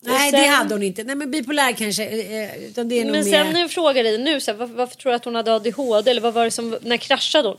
[0.00, 1.04] Nej sen- det hade hon inte.
[1.04, 2.04] Nej men bipolär kanske.
[2.04, 3.32] eh, Utan det är nog Men mer...
[3.44, 5.54] sen när jag frågar dig nu, så här, varför, varför tror du att hon hade
[5.54, 6.10] ADHD?
[6.10, 7.56] Eller vad var det som, när kraschade hon?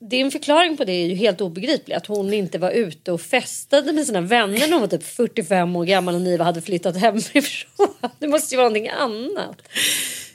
[0.00, 1.94] Din förklaring på det är ju helt obegriplig.
[1.94, 5.76] Att hon inte var ute och festade med sina vänner när hon var typ 45
[5.76, 7.88] år gammal och ni hade flyttat hemifrån.
[8.18, 9.62] Det måste ju vara någonting annat.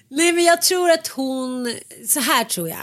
[0.07, 1.75] Nej men jag tror att hon,
[2.07, 2.77] så här tror jag.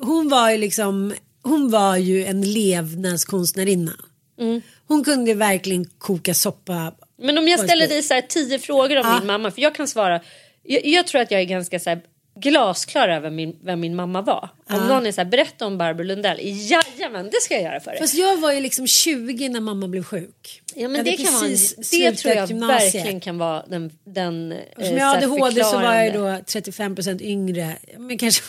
[0.00, 3.92] Hon var ju liksom, hon var ju en levnadskonstnärinna.
[4.40, 4.62] Mm.
[4.88, 6.92] Hon kunde verkligen koka soppa.
[7.18, 9.18] Men om jag ställer dig så tio frågor om Ja.
[9.18, 9.50] din mamma.
[9.50, 10.20] För jag kan svara.
[10.62, 12.00] Jag, jag tror att jag är ganska så här
[12.42, 14.48] glasklar över min, vem min mamma var.
[14.70, 16.38] Om någon är så här, berätta om Barbro Lundell.
[16.42, 18.00] Jajamän, det ska jag göra för dig.
[18.00, 20.62] Fast jag var ju liksom 20 när mamma blev sjuk.
[20.74, 21.56] Ja, men Jag det, kan vara, en-
[21.90, 22.94] det tror jag gymnasiet.
[22.94, 23.90] verkligen kan vara den...
[24.04, 27.76] den eh, som jag hade ADHD så var jag då 35 procent yngre.
[27.98, 28.42] Men kanske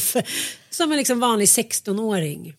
[0.70, 2.54] som en liksom vanlig 16-åring.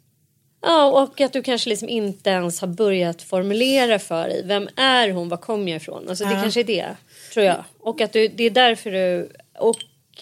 [0.61, 4.41] Ja, och att du kanske liksom inte ens har börjat formulera för dig.
[4.45, 5.29] Vem är hon?
[5.29, 6.09] Var kommer jag ifrån?
[6.09, 6.87] Alltså det kanske är det,
[7.33, 7.63] tror jag.
[7.79, 9.31] Och att du, det är därför du...
[9.59, 9.77] Och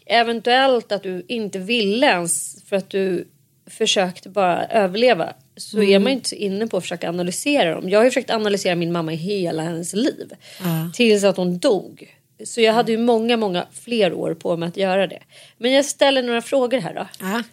[0.06, 3.28] eventuellt att du inte ville ens för att du
[3.70, 5.34] försökte bara överleva.
[5.58, 5.90] Så Mm.
[5.94, 7.90] är man inte så inne på att försöka analysera dem.
[7.90, 10.32] Jag har ju försökt analysera min mamma i hela hennes liv.
[10.60, 10.92] Ja.
[10.94, 12.16] Tills att hon dog.
[12.46, 15.20] Så jag hade ju många, många fler år på mig att göra det.
[15.58, 17.08] Men jag ställer några frågor här då.
[17.20, 17.44] Ja,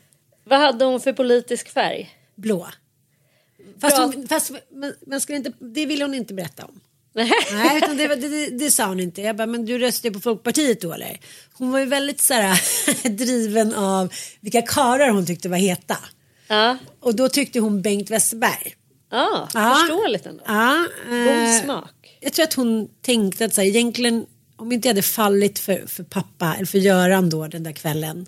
[0.45, 2.11] Vad hade hon för politisk färg?
[2.35, 2.67] blå.
[3.81, 6.81] Fast, hon, fast men, men skulle inte, det ville hon inte berätta om.
[7.15, 7.77] Nej.
[7.77, 9.23] Utan det, det, det, sa hon inte.
[9.23, 11.21] Jag bara, men du röstade på Folkpartiet då eller?
[11.53, 15.97] Hon var ju väldigt så här, driven av vilka karar hon tyckte var heta.
[16.49, 18.75] Ja, Och då tyckte hon Bengt Westerberg.
[19.11, 19.77] ja, Ja.
[19.81, 20.43] förståeligt ändå.
[20.47, 21.91] Ja, God eh, smak.
[22.21, 25.85] Jag tror att hon tänkte att så här, egentligen om inte jag hade fallit för,
[25.87, 28.27] för pappa eller för Göran då den där kvällen.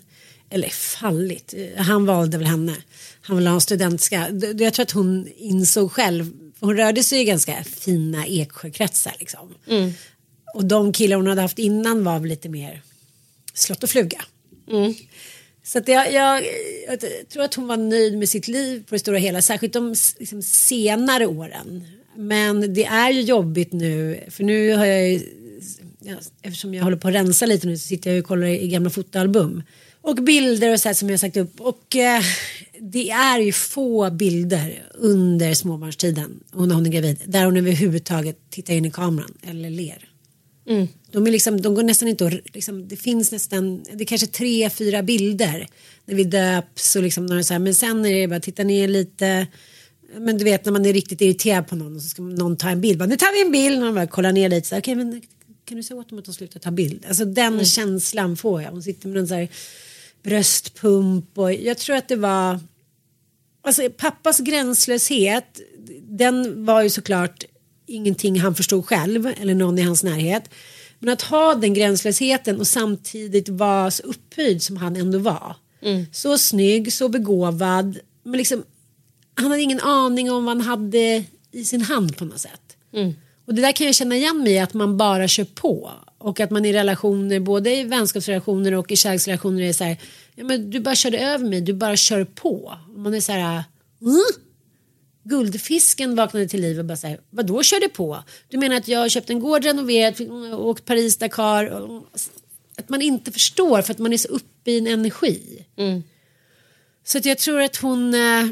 [0.49, 2.75] Eller fallit, eh, han valde väl henne.
[3.21, 4.27] Han ville ha en studentska.
[4.57, 6.31] Jag tror att hon insåg själv.
[6.59, 9.55] Hon rörde sig i ganska fina Eksjökretsar liksom.
[9.67, 9.91] Mm.
[10.53, 12.81] Och de killar hon hade haft innan var väl lite mer
[13.53, 14.21] slott och fluga.
[14.71, 14.93] Mm.
[15.63, 16.43] Så att jag, jag,
[16.87, 19.95] jag tror att hon var nöjd med sitt liv på det stora hela, särskilt de
[20.17, 21.87] liksom, senare åren.
[22.15, 25.21] Men det är ju jobbigt nu, för nu har jag ju,
[26.41, 28.89] eftersom jag håller på att rensa lite nu så sitter jag och kollar i gamla
[28.89, 29.63] fotoalbum.
[30.07, 31.61] Och bilder och så här som jag sagt upp.
[31.61, 32.21] Och eh,
[32.79, 38.37] det är ju få bilder under småbarnstiden och när hon är gravid där hon överhuvudtaget
[38.49, 40.09] tittar in i kameran eller ler.
[40.69, 40.87] Mm.
[41.11, 44.27] De, är liksom, de går nästan inte att, liksom, det finns nästan, det är kanske
[44.27, 45.67] tre, fyra bilder
[46.05, 48.87] när vi döps och liksom, när så här, men sen är det bara titta ner
[48.87, 49.47] lite,
[50.17, 52.69] men du vet när man är riktigt irriterad på någon och så ska någon ta
[52.69, 54.75] en bild, bara, nu tar vi en bild, och man bara kollar ner lite, så
[54.75, 55.21] här, okej men
[55.65, 57.05] kan du säga åt dem att de slutar ta bild?
[57.07, 59.49] Alltså den känslan får jag, hon sitter med en så här
[60.27, 62.59] bröstpump och jag tror att det var,
[63.61, 65.59] alltså pappas gränslöshet,
[66.01, 67.43] den var ju såklart
[67.85, 70.49] ingenting han förstod själv eller någon i hans närhet.
[70.99, 75.55] Men att ha den gränslösheten och samtidigt vara så upphöjd som han ändå var.
[76.11, 77.99] Så snygg, så begåvad.
[78.23, 78.63] Men liksom,
[79.33, 82.77] han hade ingen aning om vad han hade i sin hand på något sätt.
[83.45, 85.91] Och det där kan jag känna igen mig i att man bara kör på.
[86.17, 89.97] Och att man i relationer, både i vänskapsrelationer och i kärleksrelationer är så här,
[90.35, 92.77] ja men du bara körde över mig, du bara kör på.
[92.93, 93.63] Och man är så här,
[94.01, 94.23] mm?
[95.23, 98.23] Guldfisken vaknade till liv och bara säger vadå körde på?
[98.47, 100.21] Du menar att jag har köpt en gård, renoverat,
[100.53, 101.91] åkt Paris, Dakar.
[102.77, 105.65] Att man inte förstår för att man är så uppe i en energi.
[107.03, 108.47] Så att jag tror att hon, eh,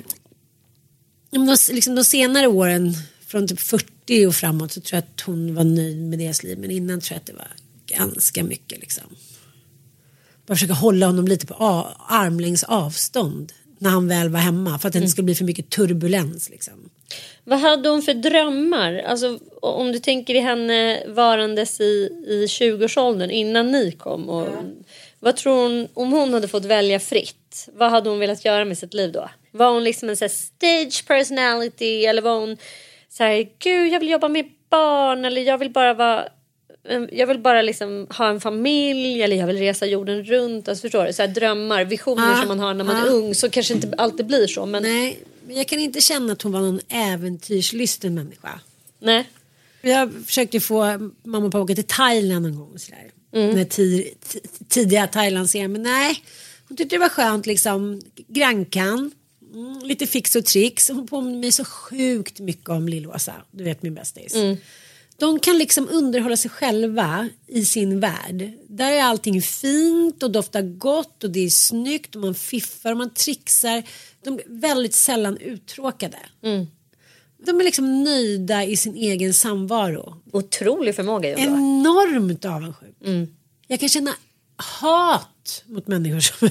[1.30, 2.93] de, liksom de senare åren
[3.25, 3.94] från typ 40
[4.27, 6.57] och framåt så tror jag att hon var nöjd med deras liv.
[6.57, 7.47] Men innan tror jag att det var
[7.85, 9.03] ganska mycket liksom.
[10.45, 11.55] Bara försöka hålla honom lite på
[12.07, 15.69] armlängds avstånd när han väl var hemma för att det inte skulle bli för mycket
[15.69, 16.89] turbulens liksom.
[17.43, 18.93] Vad hade hon för drömmar?
[18.93, 21.83] Alltså, om du tänker i henne varandes i,
[22.27, 24.29] i 20-årsåldern innan ni kom.
[24.29, 24.47] Och,
[25.19, 28.77] Vad tror hon, om hon hade fått välja fritt, vad hade hon velat göra med
[28.77, 29.29] sitt liv då?
[29.51, 32.57] Var hon liksom en så stage personality eller var hon
[33.17, 36.28] så här, gud jag vill jobba med barn eller jag vill bara vara
[37.12, 40.67] jag vill bara liksom ha en familj eller jag vill resa jorden runt.
[40.67, 41.13] Alltså förstår du?
[41.13, 43.12] Så här drömmar, visioner Ja, som man har när man är ja.
[43.12, 43.36] ung.
[43.36, 44.65] Så kanske inte alltid blir så.
[44.65, 44.93] Men nej.
[44.93, 48.60] Nej, men jag kan inte känna att hon var någon äventyrslysten människa.
[49.82, 50.84] Jag försökte få
[51.23, 52.78] mamma och pappa åka till Thailand en gång.
[53.32, 55.71] Den här tid, t- tidiga Thailand-serien.
[55.71, 56.23] Men nej,
[56.67, 58.01] hon tyckte det var skönt liksom.
[58.28, 59.12] Grankan,
[59.55, 60.89] mm, lite fix och tricks.
[60.89, 63.33] Hon påminner mig så sjukt mycket om Lill-Åsa.
[63.51, 64.35] Du vet min bästis.
[65.17, 68.51] De kan liksom underhålla sig själva i sin värld.
[68.67, 72.97] Där är allting fint och doftar gott och det är snyggt och man fiffar och
[72.97, 73.83] man trixar.
[74.23, 76.17] De är väldigt sällan uttråkade.
[77.45, 80.15] De är liksom nöjda i sin egen samvaro.
[80.31, 81.57] Otrolig förmåga ändå.
[81.57, 82.95] Enormt avundsjuk.
[83.67, 84.11] Jag kan känna
[84.57, 86.49] hat mot människor som...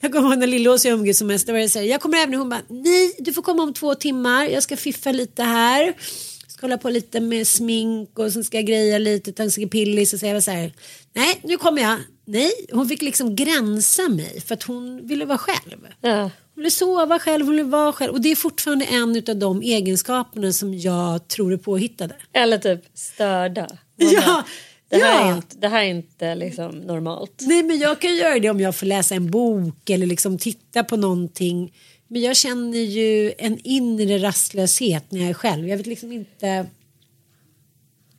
[0.00, 1.46] jag kommer ihåg när Lillås och jag umgicks som mest.
[1.46, 4.44] Så här, jag kommer även och hon bara, nej du får komma om två timmar.
[4.44, 5.94] Jag ska fiffa lite här.
[6.48, 10.12] Ska hålla på lite med smink och sen ska jag greja lite, ta en pillis
[10.12, 10.72] och jag var så här,
[11.12, 11.98] nej nu kommer jag.
[12.24, 15.86] Nej, hon fick liksom gränsa mig för att hon ville vara själv.
[16.00, 16.20] Ja.
[16.20, 18.12] Hon ville sova själv, hon ville vara själv.
[18.12, 22.16] Och det är fortfarande en av de egenskaperna som jag tror är påhittade.
[22.32, 23.68] Eller typ störda.
[24.00, 24.44] Man Ja, bara,
[24.88, 25.32] det, här ja.
[25.32, 27.32] är inte, det här är inte liksom normalt.
[27.40, 30.84] Nej men jag kan göra det om jag får läsa en bok eller liksom titta
[30.84, 31.72] på någonting.
[32.08, 35.68] Men jag känner ju en inre rastlöshet när jag är själv.
[35.68, 36.66] Jag vet liksom inte.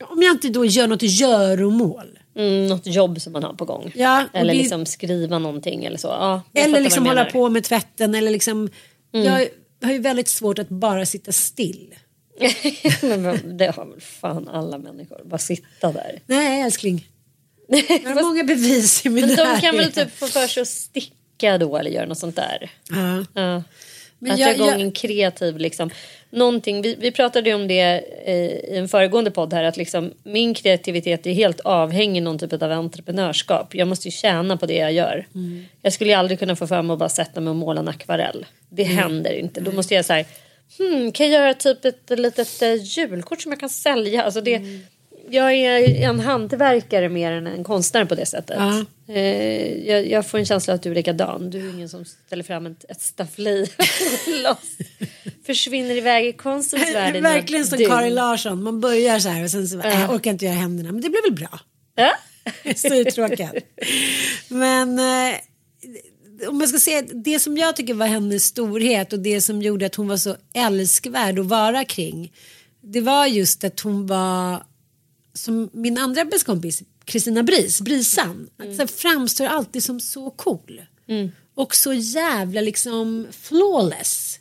[0.09, 2.19] Om jag inte då gör något göromål.
[2.35, 3.91] Mm, något jobb som man har på gång.
[3.95, 6.07] Ja, eller det- liksom skriva någonting eller så.
[6.07, 8.69] Ja, Eller liksom hålla på med tvätten eller liksom.
[9.11, 9.47] Jag
[9.81, 11.95] har ju väldigt svårt att bara sitta still.
[13.01, 15.21] Men det har väl fan alla människor.
[15.25, 16.19] Bara sitta där.
[16.25, 17.07] Nej älskling.
[18.03, 19.95] Jag har många bevis i min Men de kan väl närhet.
[19.95, 22.69] typ få för sig att sticka då eller göra något sånt där.
[22.89, 23.25] Ja.
[23.41, 23.63] Ja.
[24.19, 25.89] Men att jag- dra igång jag- en kreativ liksom.
[26.29, 28.35] Någonting, vi, vi pratade ju om det eh,
[28.73, 32.71] i en föregående podd här att liksom min kreativitet är helt avhängig någon typ av
[32.71, 33.75] entreprenörskap.
[33.75, 35.27] Jag måste ju tjäna på det jag gör.
[35.35, 35.65] Mm.
[35.81, 37.87] Jag skulle ju aldrig kunna få för mig att bara sätta mig och måla en
[37.87, 38.45] akvarell.
[38.69, 38.97] Det Mm.
[38.97, 39.61] händer inte.
[39.61, 40.25] Då måste jag säga
[40.77, 44.23] hmm, kan jag göra typ ett litet eh, julkort som jag kan sälja?
[44.23, 44.79] Alltså det, Mm.
[45.29, 48.57] Jag är en hantverkare mer än en konstnär på det sättet.
[48.59, 48.85] Ja.
[49.13, 51.49] Eh, jag, jag får en känsla att du är likadan.
[51.49, 53.67] Du är ingen som ställer fram ett, ett staffli.
[55.45, 57.15] Försvinner iväg i konstens värld.
[57.15, 57.77] Verkligen som.
[57.77, 58.63] Karin Larsson.
[58.63, 60.91] Man börjar så här och sen så äh, jag orkar inte göra händerna.
[60.91, 61.59] Men det blir väl bra.
[61.95, 62.11] Ja?
[62.75, 63.57] Så uttråkad.
[64.47, 65.35] Men eh,
[66.47, 69.85] om jag ska säga det som jag tycker var hennes storhet och det som gjorde
[69.85, 72.33] att hon var så älskvärd att vara kring.
[72.81, 74.63] Det var just att hon var
[75.33, 78.49] som min andra bästa kompis Kristina Bris, Brisan.
[78.57, 80.81] Att så här, framstår alltid som så cool.
[81.55, 84.39] Och så jävla liksom flawless.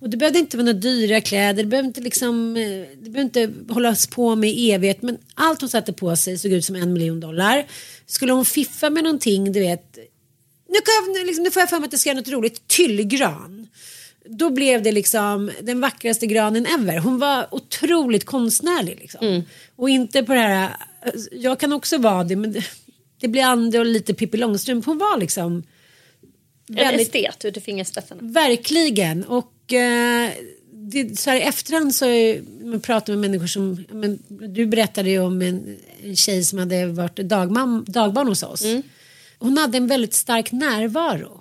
[0.00, 3.40] Och det behövde inte vara några dyra kläder, det behövde inte, liksom, eh, det behövde
[3.40, 5.02] inte hållas på med i evighet.
[5.02, 7.66] Men allt hon satte på sig såg ut som en miljon dollar.
[8.06, 9.98] Skulle hon fiffa med någonting, du vet.
[10.74, 12.68] Nu, kan jag, liksom, nu får jag för mig att det ska göra något roligt.
[12.68, 13.68] Tyllgran.
[14.24, 16.98] Då blev det liksom den vackraste granen ever.
[16.98, 18.98] Hon var otroligt konstnärlig.
[19.00, 19.42] Liksom.
[19.76, 20.76] Och inte på det här,
[21.32, 22.64] jag kan också vara det men det,
[23.20, 24.86] det blir andra och lite Pippi Långstrump.
[24.86, 25.62] Hon var liksom
[26.68, 28.20] En väldigt estet ut i fingerspetsarna.
[28.22, 29.24] Verkligen.
[29.24, 30.30] Och eh,
[30.72, 32.06] det, så här, i efterhand så
[32.64, 36.86] man pratar med människor som, men, du berättade ju om en, en tjej som hade
[36.86, 38.64] varit dagman, dagbarn hos oss.
[39.44, 41.40] Hon hade en väldigt stark närvaro.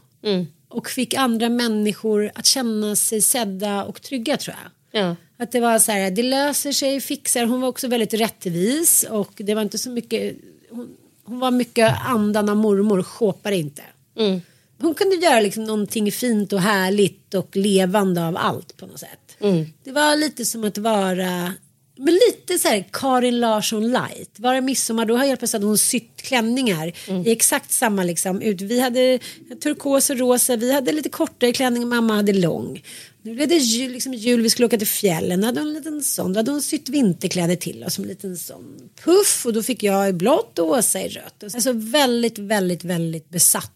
[0.68, 5.02] Och fick andra människor att känna sig sedda och trygga tror jag.
[5.02, 5.16] Ja.
[5.38, 7.46] Att det var så här, det löser sig, fixar.
[7.46, 10.36] Hon var också väldigt rättvis och det var inte så mycket.
[10.70, 10.90] Hon,
[11.24, 13.82] hon var mycket andan av mormor, sjåpar inte.
[14.18, 14.42] Mm.
[14.82, 19.38] Hon kunde göra liksom någonting fint och härligt och levande av allt på något sätt.
[19.40, 19.66] Mm.
[19.84, 21.54] Det var lite som att vara
[21.96, 24.40] men lite så här Karin Larsson light.
[24.40, 26.94] Var det midsommar då har jag plötsligt hon sytt klänningar
[27.26, 28.62] i exakt samma liksom ut.
[28.62, 29.20] Vi hade
[29.64, 32.84] turkos och rosa, vi hade lite kortare klänning, mamma hade lång.
[33.22, 36.02] Nu blev det jul, liksom jul, vi skulle åka till fjällen, hade hon en liten
[36.02, 39.64] sån, då hade hon sytt vinterkläder till oss som en liten sån puff och då
[39.64, 41.44] fick jag i blått och Åsa i rött.
[41.44, 43.72] Alltså väldigt, väldigt, väldigt besatt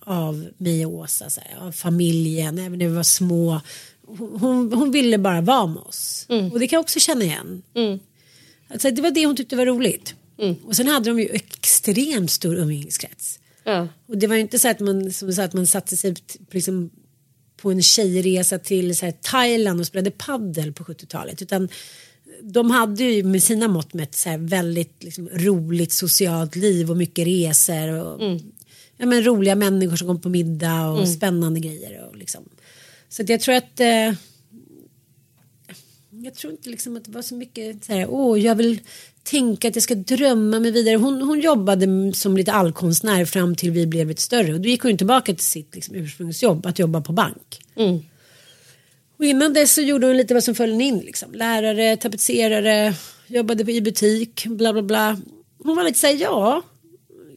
[0.00, 3.60] av mig och Åsa, så här, av familjen, även när vi var små.
[4.06, 6.26] Hon, hon, ville bara vara med oss.
[6.52, 7.62] Och det kan jag också känna igen.
[7.74, 7.98] Mm.
[8.68, 10.14] Alltså, det var det hon tyckte var roligt.
[10.64, 13.38] Och sen hade de ju extremt stor umgängeskrets.
[13.64, 13.88] Ja.
[14.06, 16.14] Och det var ju inte så att man, som så att man satte sig
[16.50, 16.90] liksom,
[17.56, 21.42] på en tjejresa till så här, Thailand och spelade paddel på 70-talet.
[21.42, 21.68] Utan
[22.42, 27.26] de hade ju med sina mått så här, väldigt liksom, roligt socialt liv och mycket
[27.26, 27.88] resor.
[27.88, 28.40] Och,
[28.96, 32.08] ja, men, roliga människor som kom på middag och spännande grejer.
[32.08, 32.48] Och, liksom.
[33.12, 34.12] Så jag tror att eh,
[36.10, 38.80] jag tror inte liksom att det var så mycket så här, åh, jag vill
[39.22, 40.96] tänka att jag ska drömma mig vidare.
[40.96, 44.82] Hon, hon jobbade som lite allkonstnär fram till vi blev lite större och då gick
[44.82, 47.60] hon tillbaka till sitt liksom, ursprungsjobb, att jobba på bank.
[47.76, 48.00] Mm.
[49.18, 51.34] Och innan dess så gjorde hon lite vad som föll in, liksom.
[51.34, 52.94] lärare, tapetserare,
[53.26, 55.20] jobbade i butik, bla bla bla.
[55.58, 56.62] Hon var lite så här, ja,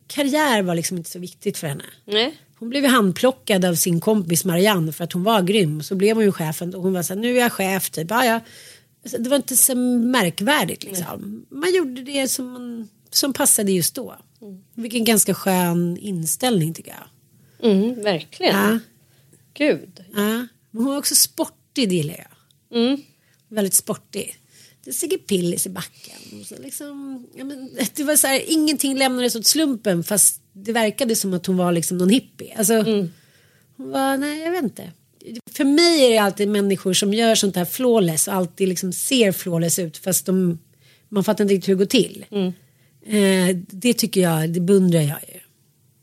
[0.07, 1.85] karriär var liksom inte så viktigt för henne.
[2.05, 2.37] Nej.
[2.59, 5.83] Hon blev handplockad av sin kompis Marianne för att hon var grym.
[5.83, 8.09] Så blev hon ju chefen och hon var så här, nu är jag chef typ.
[8.09, 8.39] Ja, ja.
[9.03, 11.45] Alltså, Det var inte så märkvärdigt liksom.
[11.49, 14.15] Man gjorde det som, man, som passade just då.
[14.73, 17.71] Vilken ganska skön inställning tycker jag.
[17.71, 18.55] Mm, verkligen.
[18.55, 18.79] Ja,
[19.53, 20.03] Gud.
[20.15, 20.47] ja.
[20.71, 22.15] Men hon var också sportig, det gillar
[22.69, 22.81] jag.
[22.81, 23.01] Mm.
[23.49, 24.35] Väldigt sportig.
[24.85, 26.45] Det Pillis i backen.
[26.45, 31.15] Så liksom, ja, men, det var så här, ingenting lämnades åt slumpen fast det verkade
[31.15, 32.55] som att hon var liksom någon hippie.
[32.57, 32.73] Alltså,
[33.77, 34.91] Hon var, nej jag vet inte.
[35.51, 39.31] För mig är det alltid människor som gör sånt här flawless och alltid liksom ser
[39.31, 40.59] flawless ut fast de,
[41.09, 42.25] man fattar inte riktigt hur det går till.
[43.05, 45.39] Eh, det tycker jag, det beundrar jag ju.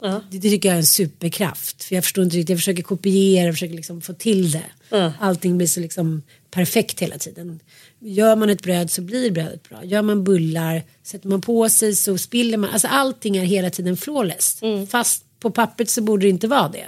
[0.03, 0.21] Ja.
[0.31, 1.85] Det, det tycker jag är en superkraft.
[1.85, 4.64] För jag förstår inte riktigt, jag försöker kopiera, jag försöker liksom få till det.
[4.88, 5.12] Ja.
[5.21, 7.61] Allting blir så liksom perfekt hela tiden.
[8.01, 9.85] Gör man ett bröd så blir brödet bra.
[9.85, 12.71] Gör man bullar, sätter man på sig så spiller man.
[12.71, 14.61] Alltså allting är hela tiden flawless.
[14.91, 16.87] Fast på pappret så borde det inte vara det.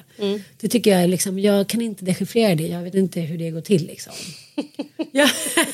[0.60, 2.66] Det tycker jag liksom, jag kan inte dechiffrera det.
[2.66, 4.12] Jag vet inte hur det går till liksom.
[5.12, 5.28] ja.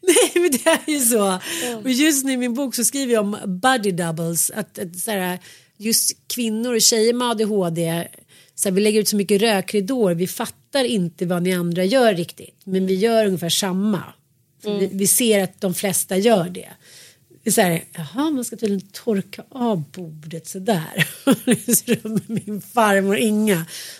[0.00, 1.40] Nej men det är ju så.
[1.84, 4.50] Och just nu i min bok så skriver jag om body doubles.
[4.50, 5.38] Att, att så här,
[5.76, 8.08] just kvinnor och tjejer med ADHD.
[8.54, 10.14] Så här, vi lägger ut så mycket rökridåer.
[10.14, 12.60] Vi fattar inte vad ni andra gör riktigt.
[12.64, 14.02] Men vi gör ungefär samma.
[14.62, 16.68] För Vi, vi ser att de flesta gör det.
[17.42, 21.08] Det är så här, jaha, man ska tydligen torka av bordet sådär.
[22.46, 23.56] min farmor Inga.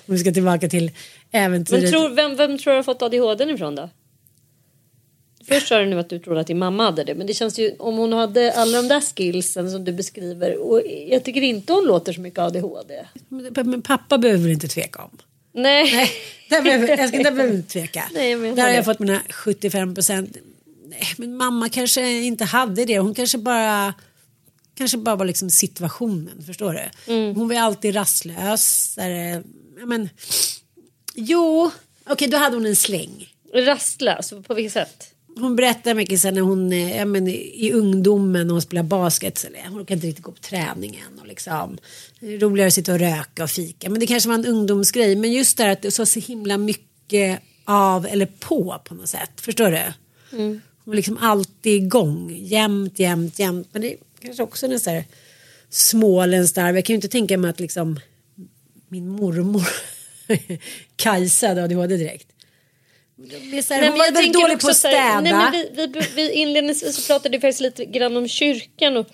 [0.07, 0.91] Om vi ska tillbaka till
[1.31, 1.83] äventyret.
[1.83, 3.91] Men tror, vem, vem tror du har fått ADHD ifrån då?
[5.49, 7.15] Först sa du nu att du trodde att din mamma hade det.
[7.15, 10.59] Men det känns ju om hon hade alla de där skillsen som du beskriver.
[10.59, 13.07] Och jag tycker inte hon låter så mycket ADHD.
[13.29, 15.19] Men pappa behöver inte tveka om.
[15.55, 15.93] Nej.
[15.95, 16.11] Nej,
[16.49, 18.05] där behöver, jag ska, där behöver inte tveka.
[18.13, 20.37] Nej, där har jag fått mina 75 procent.
[21.17, 22.99] Men mamma kanske inte hade det.
[22.99, 23.95] Hon kanske bara
[24.75, 26.45] kanske bara var liksom situationen.
[26.47, 27.13] Förstår du?
[27.13, 27.35] Mm.
[27.35, 28.95] Hon var alltid rastlös.
[28.95, 29.43] Där,
[29.79, 30.09] ja, men,
[31.15, 31.71] jo,
[32.07, 33.29] okej då hade hon en släng.
[33.55, 35.14] Rastlös, på vilket sätt?
[35.37, 39.39] Hon berättade mycket sen när hon eh, ja, men, i ungdomen när hon spelade basket.
[39.39, 41.19] Så, hon orkade inte riktigt gå på träningen.
[41.21, 41.79] Och liksom,
[42.21, 43.91] det är roligare att sitta och röka och fika.
[43.91, 45.17] Men det kanske var en ungdomsgrej.
[45.17, 49.09] Men just det här att det så så himla mycket av eller på på något
[49.09, 49.41] sätt.
[49.41, 49.83] Förstår du?
[50.85, 52.37] Hon var liksom alltid igång.
[52.41, 53.69] Jämt, jämt, jämt.
[53.73, 55.05] Men det är kanske också en sån här
[55.71, 56.77] småländsk arv.
[56.77, 58.01] Jag kan ju inte tänka mig att liksom
[58.89, 59.69] min mormor
[60.97, 62.34] Kajsa hade ADHD direkt.
[63.17, 63.37] Det
[63.71, 65.21] här, Nej, hon var jag väldigt dålig på att så här- städa.
[65.21, 68.97] Nej, men vi, vi, vi inledningsvis så pratade vi faktiskt lite grann om kyrkan.
[68.97, 69.07] Och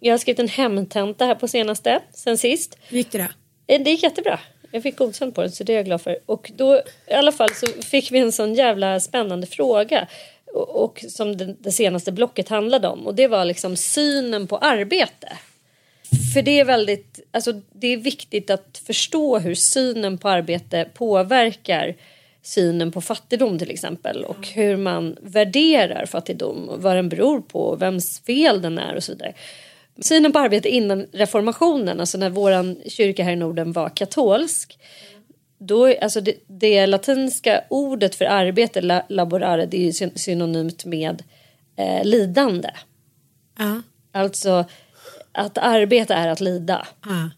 [0.00, 2.78] jag har skrivit en hemtenta här på senaste, sen sist.
[2.88, 3.24] Hur gick det då?
[3.74, 4.40] Eh, Det gick jättebra.
[4.70, 6.18] Jag fick godkänt på den så det är jag glad för.
[6.26, 10.06] Och då i alla fall så fick vi en sån jävla spännande fråga.
[10.54, 13.06] Och, och som det, det senaste blocket handlade om.
[13.06, 15.32] Och det var liksom synen på arbete.
[16.34, 21.94] För det är väldigt, alltså det är viktigt att förstå hur synen på arbete påverkar
[22.46, 27.76] synen på fattigdom till exempel och hur man värderar fattigdom och vad den beror på
[27.76, 29.34] vems fel den är och så vidare.
[30.00, 34.78] Synen på arbete innan reformationen, alltså när våran kyrka här i Norden var katolsk
[35.58, 40.18] då, är- alltså det, det latinska ordet för arbete, la, laborare, det är ju syn-
[40.18, 41.22] synonymt med
[41.76, 42.70] eh, lidande.
[43.58, 43.82] Ja.
[44.12, 44.64] Alltså
[45.32, 46.86] att arbeta är att lida.
[47.04, 47.30] Ja.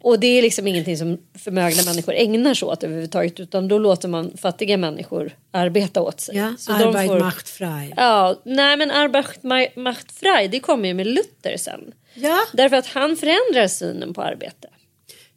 [0.00, 4.08] Och det är liksom ingenting som förmögna människor ägnar sig åt överhuvudtaget utan då låter
[4.08, 6.36] man fattiga människor arbeta åt sig.
[6.36, 7.94] Ja, Så Arbeit får- macht frei.
[7.96, 11.92] Ja, nej men Arbeit ma- macht frei det kommer ju med Luther sen.
[12.14, 12.38] Ja.
[12.52, 14.68] Därför att han förändrar synen på arbete.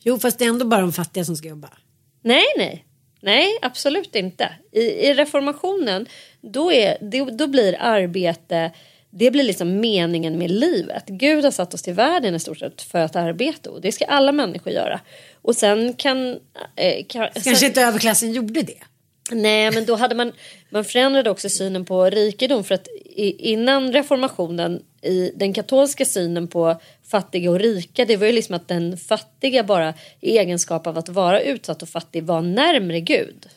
[0.03, 1.69] Jo, fast det är ändå bara de fattiga som ska jobba.
[2.23, 2.85] Nej, nej.
[3.23, 4.49] Nej, absolut inte.
[4.71, 6.05] I, i reformationen
[6.41, 6.97] då, är,
[7.37, 8.71] då blir arbete
[9.11, 11.03] det blir liksom meningen med livet.
[11.07, 14.05] Gud har satt oss till världen i stort sett för att arbeta och det ska
[14.05, 14.99] alla människor göra.
[15.41, 16.39] Och sen kan...
[16.75, 18.77] Eh, kan Kanske sen, inte överklassen gjorde det.
[19.31, 20.31] Nej, men då hade man,
[20.69, 26.47] man förändrade också synen på rikedom för att i, innan reformationen i den katolska synen
[26.47, 30.97] på fattiga och rika det var ju liksom att den fattiga bara i egenskap av
[30.97, 33.47] att vara utsatt och fattig var närmre Gud.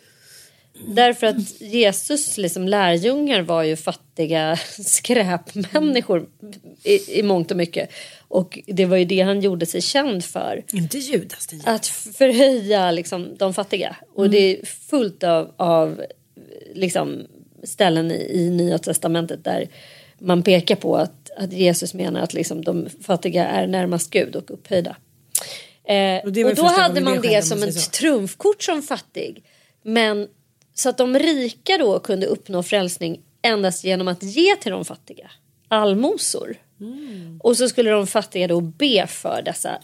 [0.79, 4.57] Därför att Jesus liksom lärjungar var ju fattiga
[4.87, 6.27] skräpmänniskor
[6.83, 7.91] i, i mångt och mycket.
[8.29, 11.47] Och det var ju det han gjorde sig känd för Inte Judas.
[11.47, 13.97] Den att förhöja liksom, de fattiga.
[14.15, 16.05] Och det är fullt av, av
[16.75, 17.27] liksom,
[17.63, 19.69] ställen i, i Nya Testamentet där
[20.19, 24.51] man pekar på att, att Jesus menar att liksom, de fattiga är närmast Gud och
[24.51, 24.97] upphöjda.
[25.85, 29.45] Eh, Och och, det då hade man det det som ett trumfkort som fattig.
[29.83, 30.29] Men
[30.75, 35.31] så att de rika då kunde uppnå frälsning endast genom att ge till de fattiga.
[35.69, 36.57] Allmosor.
[36.81, 37.41] Mm.
[37.43, 39.79] Och så skulle de fattiga då be för dessa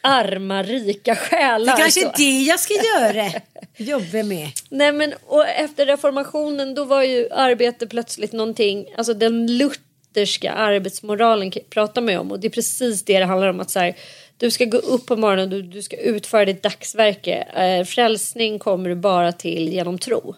[0.00, 1.76] arma rika själar.
[1.76, 3.30] Det kanske är det jag ska göra.
[3.76, 4.48] Jobba med.
[4.68, 11.52] Nej men och efter reformationen då var ju arbete plötsligt någonting, alltså den lutherska arbetsmoralen
[11.70, 13.96] pratar man ju om och det är precis det det handlar om att så här,
[14.38, 17.36] du ska gå upp på morgonen och du, du ska utföra ditt dagsverke.
[17.36, 20.34] Eh, frälsning kommer du bara till genom tro.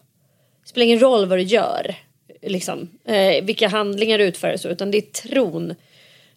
[0.62, 1.94] Det spelar ingen roll vad du gör,
[2.42, 5.74] liksom, eh, vilka handlingar du utför så, utan det är tron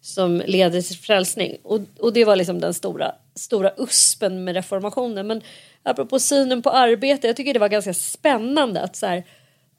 [0.02, 1.58] som leder till frälsning.
[1.64, 5.28] Och, och det var liksom den stora, stora uspen med reformationen.
[5.28, 5.42] Men
[5.84, 9.24] apropå synen på arbete, jag tycker det var ganska spännande att så här,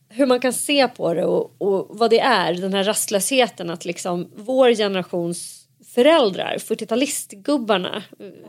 [0.08, 3.84] hur man kan se på det och, och vad det är, den här rastlösheten att
[3.84, 5.61] liksom vår generations
[5.94, 8.02] föräldrar, 40-talistgubbarna,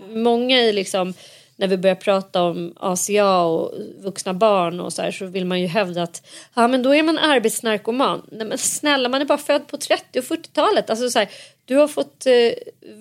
[0.09, 1.13] många i liksom
[1.55, 5.61] när vi börjar prata om ACA och vuxna barn och så här så vill man
[5.61, 8.27] ju hävda att ja men då är man arbetsnarkoman.
[8.31, 10.89] Nej men snälla man är bara född på 30 och 40-talet.
[10.89, 11.29] Alltså så här,
[11.65, 12.33] du har fått eh,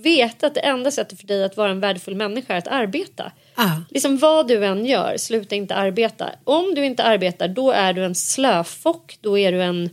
[0.03, 3.33] veta att det enda sättet för dig att vara en värdefull människa är att arbeta.
[3.57, 3.83] Ja.
[3.91, 6.31] Liksom vad du än gör, sluta inte arbeta.
[6.45, 9.91] Om du inte arbetar då är du en slöfock, då är du en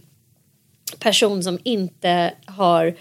[0.99, 2.95] person som inte har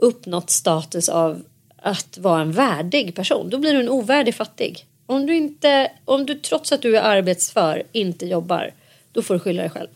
[0.00, 1.42] uppnått status av
[1.76, 3.50] att vara en värdig person.
[3.50, 4.86] Då blir du en ovärdig fattig.
[5.06, 8.72] Om du, inte, om du trots att du är arbetsför inte jobbar,
[9.12, 9.88] då får du skylla dig själv.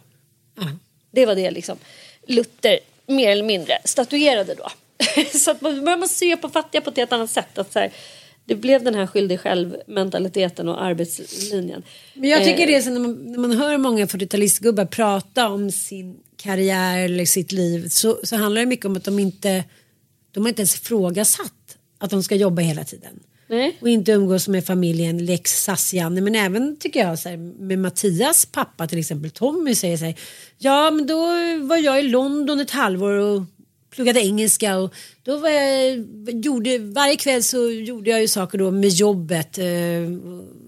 [0.57, 0.65] Ja.
[1.11, 1.79] Det var det liksom
[2.27, 4.69] Luther mer eller mindre statuerade då.
[5.39, 7.59] så att man börjar man se på fattiga på ett helt annat sätt.
[7.59, 7.93] Att så här,
[8.45, 11.83] det blev den här skyldig själv mentaliteten och arbetslinjen.
[12.15, 15.49] Men jag tycker Eh, det är så när man, när man hör många 40-talistgubbar prata
[15.49, 19.65] om sin karriär eller sitt liv så, så handlar det mycket om att de inte
[20.33, 23.21] de har inte ens ifrågasatt att de ska jobba hela tiden.
[23.51, 23.77] Nej.
[23.81, 26.21] Och inte umgås med familjen Lex Sass-Janne.
[26.21, 30.15] Men även tycker jag så här, med Mattias pappa till exempel Tommy säger så här.
[30.59, 31.27] Ja men då
[31.67, 33.43] var jag i London ett halvår och
[33.91, 34.79] pluggade engelska.
[34.79, 36.07] Och då var jag,
[36.45, 39.59] gjorde, varje kväll så gjorde jag ju saker då med jobbet.
[39.59, 39.65] eh,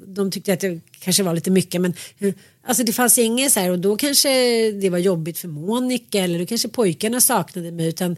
[0.06, 1.94] De tyckte att det kanske var lite mycket men
[2.62, 4.30] alltså det fanns inget så här och då kanske
[4.70, 8.16] det var jobbigt för Monica eller då kanske pojkarna saknade mig utan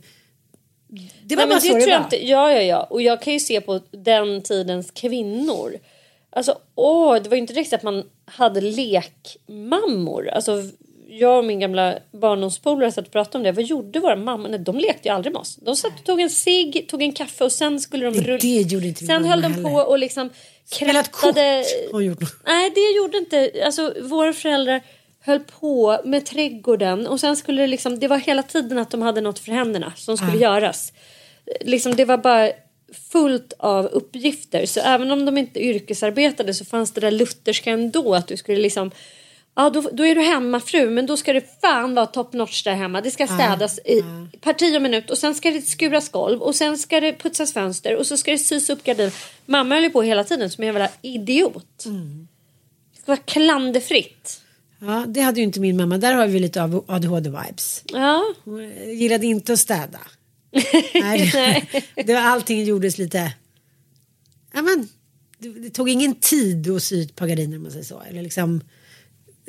[1.25, 2.05] det var Nej, bara men så det det tror jag var.
[2.05, 2.27] inte.
[2.27, 2.83] Ja, ja, ja.
[2.91, 5.79] Och jag kan ju se på den tidens kvinnor.
[6.31, 10.29] Alltså, åh, det var ju inte direkt att man hade lekmammor.
[10.29, 10.63] Alltså,
[11.09, 13.53] jag och min gamla barndomspolare satt och pratade om det.
[13.53, 14.49] Vad gjorde våra mammor?
[14.49, 15.57] Nej, de lekte ju aldrig med oss.
[15.57, 18.39] De satt och tog en cigg, tog en kaffe och sen skulle de rulla.
[18.39, 20.31] det gjorde inte Sen höll de på och liksom
[20.65, 21.65] Spelat kort krattade.
[21.93, 22.19] hon gjort.
[22.47, 23.53] Nej, det gjorde inte...
[23.65, 24.81] Alltså, våra föräldrar
[25.25, 27.99] höll på med trädgården och sen skulle det liksom...
[27.99, 30.93] Det var hela tiden att de hade något för händerna som skulle göras.
[31.61, 32.51] Liksom, det var bara
[33.11, 34.67] fullt av uppgifter.
[34.67, 38.15] Så även om de inte yrkesarbetade så fanns det där lutherska ändå.
[38.15, 38.91] Att du skulle liksom...
[39.55, 42.75] Ja, då, då är du hemmafru, men då ska det fan vara top notch där
[42.75, 43.01] hemma.
[43.01, 44.05] Det ska städas i
[44.41, 47.97] parti och minut och sen ska det skuras golv och sen ska det putsas fönster
[47.97, 49.13] och så ska det sys upp gardiner.
[49.47, 51.85] Mamma höll på hela tiden som en jävla idiot.
[52.95, 54.42] Det ska vara klanderfritt.
[54.85, 55.99] Ja, det hade ju inte min mamma.
[55.99, 57.83] Där har vi lite av ADHD-vibes.
[57.93, 60.01] Ja, Hon gillade inte att städa.
[60.95, 61.69] Nej,
[62.07, 63.33] det var allting gjordes lite...
[64.55, 64.89] Ja, men,
[65.39, 68.03] det, det tog ingen tid att sy ett par gardiner om man säger så.
[68.09, 68.61] Eller liksom,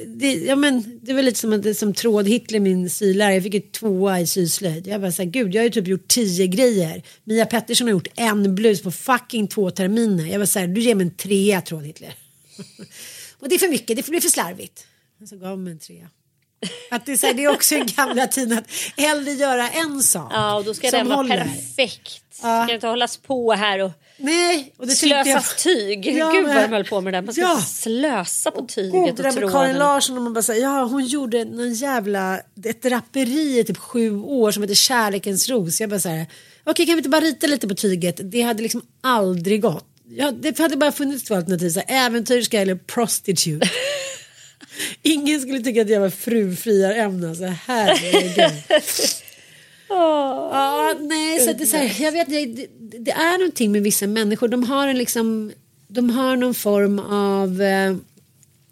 [0.07, 3.34] det, ja, men, det var lite som, att, som Tråd Hitler, min sylärare.
[3.34, 4.88] Jag fick ett tvåa i syslöjd.
[4.88, 7.03] Jag bara så här, gud jag har ju typ gjort tio grejer.
[7.23, 10.25] Mia Pettersson har gjort en blus på fucking två terminer.
[10.25, 12.15] Jag var så här, du ger mig en trea Tråd Hitler.
[13.39, 14.88] och det är för mycket, det blir för slarvigt.
[15.24, 16.09] Och så gav mig en trea.
[16.91, 20.03] Att det, är så här, det är också en gamla tiden att hellre göra en
[20.03, 20.32] sak.
[20.36, 21.38] Ja, och då ska den vara håller.
[21.38, 22.24] perfekt.
[22.41, 22.63] Ja.
[22.65, 26.05] Ska inte hållas på här och Nej, och det tyckte jag- slösas tyg.
[26.07, 27.21] Ja, Gud men- vad de höll på med det där.
[27.26, 27.61] Man ska Ja.
[27.61, 29.76] slösa på tyget Oh, och det där med Karin tråden.
[29.78, 34.19] Larsson och man bara säger ja hon gjorde någon jävla ett draperi i typ sju
[34.21, 35.82] år som heter Kärlekens ros.
[35.82, 36.26] Jag bara så här
[36.63, 38.19] okej kan vi inte bara rita lite på tyget?
[38.32, 39.86] Det hade liksom aldrig gått.
[40.09, 43.69] Ja, det hade bara funnits två alternativ, så här, äventyrska eller prostitute.
[45.01, 48.53] Ingen skulle tycka att jag var frufriarämne, så herregud.
[49.89, 52.67] Ja, nej, så det är så här, jag vet, det,
[52.99, 54.47] det, är någonting med vissa människor.
[54.47, 55.51] De har en liksom,
[55.88, 57.95] de har någon form av, eh,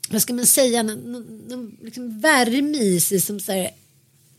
[0.09, 3.69] vad ska man säga, någon, någon, någon liksom värme i sig som så här,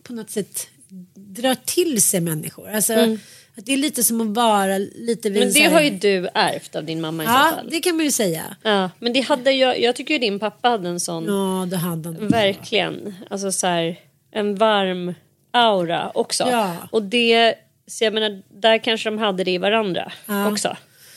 [0.02, 0.66] på något sätt
[1.14, 2.68] drar till sig människor.
[2.68, 3.18] Alltså,
[3.56, 6.28] att det är lite som att vara lite vid Men så det har ju du
[6.34, 7.68] ärvt av din mamma i så Ja, fall.
[7.70, 8.56] det kan man ju säga.
[8.62, 11.76] Ja, men det hade jag, jag tycker ju din pappa hade en sån, Ja, det
[11.76, 12.28] hade han.
[12.28, 13.96] verkligen, alltså så här,
[14.30, 15.14] en varm
[15.50, 16.44] aura också.
[16.50, 16.76] Ja.
[16.90, 17.54] Och det,
[17.86, 20.50] så jag menar, där kanske de hade det i varandra Ja.
[20.52, 20.76] också.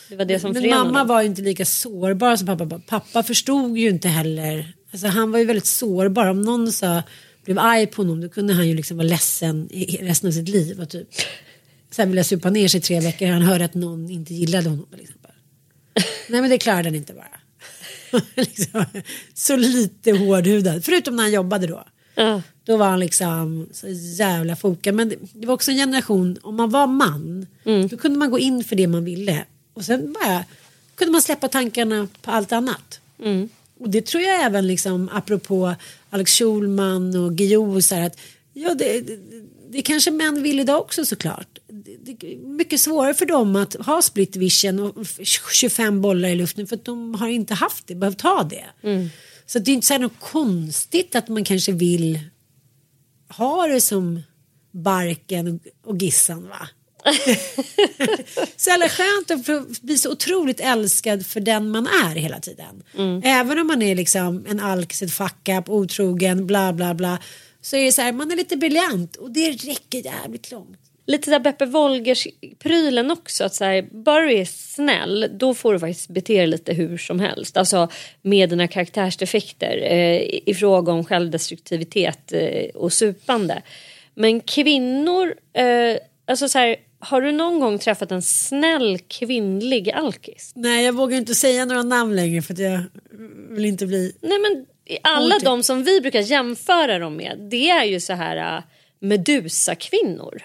[0.10, 1.08] Det var det som Men mamma dem.
[1.08, 2.80] var ju inte lika sårbar som pappa.
[2.88, 4.74] Pappa förstod ju inte heller.
[4.92, 6.26] Alltså han var ju väldigt sårbar.
[6.28, 7.04] Om någon sa,
[7.46, 10.50] blev arg på honom då kunde han ju liksom vara ledsen i resten av sitt
[10.50, 10.82] liv.
[10.82, 11.08] Och typ,
[11.96, 13.28] sen vilja supa ner sig i tre veckor.
[13.28, 14.86] Han hörde att någon inte gillade honom.
[14.92, 15.32] till exempel.
[16.30, 17.40] Nej men det klarade han inte bara.
[18.36, 18.86] liksom,
[19.34, 20.86] så lite hårdhudad.
[20.86, 21.84] Förutom när han jobbade då.
[22.16, 22.42] Ja.
[22.64, 24.94] Då var han liksom så jävla foka.
[24.94, 27.48] Men det, det var också en generation, om man var man,
[27.90, 29.46] då kunde man gå in för det man ville.
[29.74, 30.46] Och sen bara
[30.96, 33.00] kunde man släppa tankarna på allt annat.
[33.80, 35.76] Och det tror jag även liksom apropå
[36.10, 38.20] Alex Schulman och Guillou så här att
[38.54, 39.20] ja det, det,
[39.70, 41.55] det kanske män vill idag också såklart.
[41.68, 45.20] Det, det är mycket svårare för dem att ha split vision och f-
[45.54, 48.66] 25 bollar i luften för att de har inte haft det, behövt ha det.
[49.46, 52.20] Så det är inte så något konstigt att man kanske vill
[53.30, 54.22] ha det som
[54.72, 56.68] Barken och- Gissan va?
[58.58, 62.84] så jävla skönt att bli så otroligt älskad för den man är hela tiden.
[63.24, 67.20] Även om man är liksom en alkis, ett fuck up, otrogen, bla bla bla.
[67.62, 70.80] Så är det så här, man är lite briljant och det räcker jävligt långt.
[71.08, 73.44] Lite såhär Beppe Wolgers-prylen också.
[73.44, 76.98] Att så här, bara du är snäll då får du faktiskt bete dig lite hur
[76.98, 77.58] som helst.
[77.58, 77.90] Alltså
[78.22, 83.62] med dina karaktärsdefekter eh, i fråga om självdestruktivitet eh, och supande.
[84.14, 85.98] Men kvinnor, eh,
[86.28, 90.52] alltså så här, har du någon gång träffat en snäll kvinnlig alkis?
[90.56, 92.84] Nej, jag vågar inte säga några namn längre för att jag
[93.50, 94.16] vill inte bli...
[94.22, 94.66] Nej men
[95.02, 98.64] alla de som vi brukar jämföra dem med det är ju så här äh,
[99.00, 100.42] Medusa-kvinnor.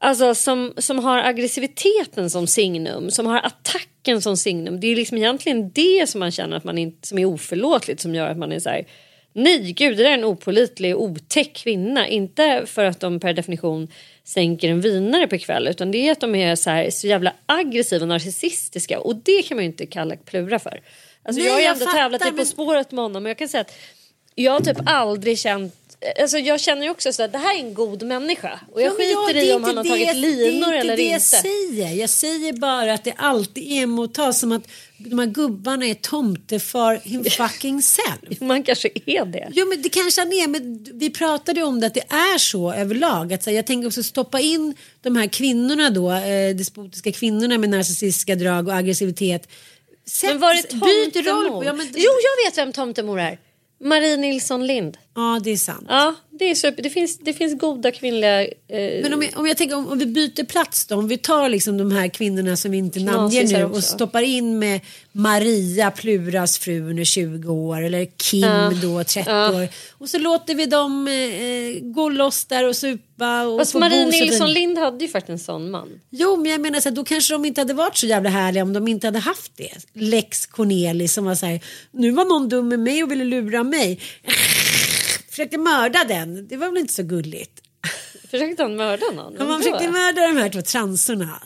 [0.00, 4.80] Alltså som, som har aggressiviteten som signum, som har attacken som signum.
[4.80, 8.14] Det är liksom egentligen det som man känner att man inte, som är oförlåtligt som
[8.14, 8.86] gör att man är så här
[9.32, 12.08] Nej gud det där är en opolitlig otäck kvinna.
[12.08, 13.88] Inte för att de per definition
[14.24, 17.32] sänker en vinare per kväll utan det är att de är så, här, så jävla
[17.46, 20.80] aggressiva och narcissistiska och det kan man ju inte kalla Plura för.
[21.22, 23.24] Alltså Nej, jag har ju jag ändå fattar, tävlat i På men- spåret med honom
[23.24, 23.74] och jag kan säga att
[24.34, 25.74] jag har typ aldrig känt
[26.20, 28.86] Alltså jag känner ju också så att det här är en god människa och jag
[28.86, 30.66] Ja, skiter det är i om inte han har det- tagit linor Det är inte
[30.78, 31.20] eller det jag inte.
[31.26, 31.92] säger.
[31.94, 34.62] Jag säger bara att det alltid emottas som att
[34.98, 38.40] de här gubbarna är tomte för him fucking self.
[38.40, 39.48] Man kanske är det.
[39.52, 42.72] Jo men det kanske han är men vi pratade om det att det är så
[42.72, 43.32] överlag.
[43.32, 47.58] Att, så här, jag tänker också stoppa in de här kvinnorna då, eh, despotiska kvinnorna
[47.58, 49.48] med narcissistiska drag och aggressivitet.
[50.08, 51.24] Sätt, Men var byt roll.
[51.24, 51.64] tomtemor?
[51.64, 53.38] Ja, men, Jo jag vet vem tomtemor är.
[53.80, 54.98] Marie Nilsson Lind.
[55.14, 55.86] ja det är sant.
[55.88, 56.82] Ja det är super.
[56.82, 58.48] Det finns, det finns goda kvinnliga eh,
[59.02, 61.48] Men om jag, om jag tänker om, om vi byter plats då, om vi tar
[61.48, 63.76] liksom de här kvinnorna som vi inte namnger nu också.
[63.76, 64.80] och stoppar in med
[65.12, 68.72] Maria, Pluras fru under 20 år eller Kim Ja.
[68.82, 69.62] då 30 Ja.
[69.62, 74.06] år och så låter vi dem eh, gå loss där och supa och Fast Marie
[74.06, 74.52] Nilsson.
[74.52, 75.88] Lind hade ju faktiskt en sån man.
[76.10, 78.62] Jo men jag menar så här, då kanske de inte hade varit så jävla härliga
[78.62, 79.72] om de inte hade haft det.
[79.92, 81.60] Lex Cornelis som var så här,
[81.92, 84.00] nu var någon dum med mig och ville lura mig.
[85.38, 87.60] Försökte mörda den, det var väl inte så gulligt.
[88.30, 89.36] Försökte han mörda någon?
[89.38, 91.42] Ja, man försökte mörda de här två transorna.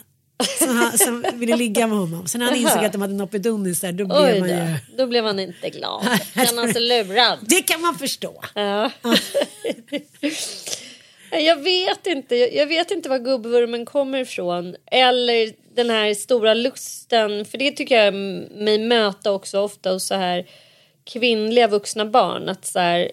[0.59, 2.27] Som, han, som ville ligga med honom.
[2.27, 4.75] Sen när han insåg att de hade noppedunis där då blev Oj man ju...
[4.97, 6.03] då, blev han inte glad.
[6.35, 7.39] Han sig lurad.
[7.41, 8.43] Det kan man förstå.
[8.53, 8.91] Ja.
[11.31, 12.35] jag vet inte.
[12.35, 14.75] Jag vet inte var gubbvurmen kommer ifrån.
[14.91, 18.13] Eller den här stora lusten, för det tycker jag
[18.63, 20.45] mig möta också ofta hos så här
[21.05, 22.49] kvinnliga vuxna barn.
[22.49, 23.11] Att så här,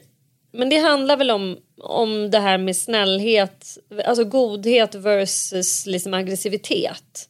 [0.52, 7.28] men det handlar väl om, om det här med snällhet, alltså godhet versus liksom aggressivitet.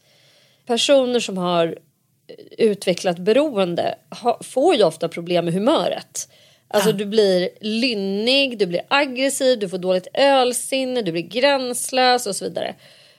[0.66, 1.78] Personer som har
[2.58, 3.94] utvecklat beroende
[4.40, 6.28] får ju ofta problem med humöret.
[6.68, 6.96] Alltså ja.
[6.96, 12.44] du blir lynnig, du blir aggressiv, du får dåligt ölsinne, du blir gränslös och så
[12.44, 12.74] vidare.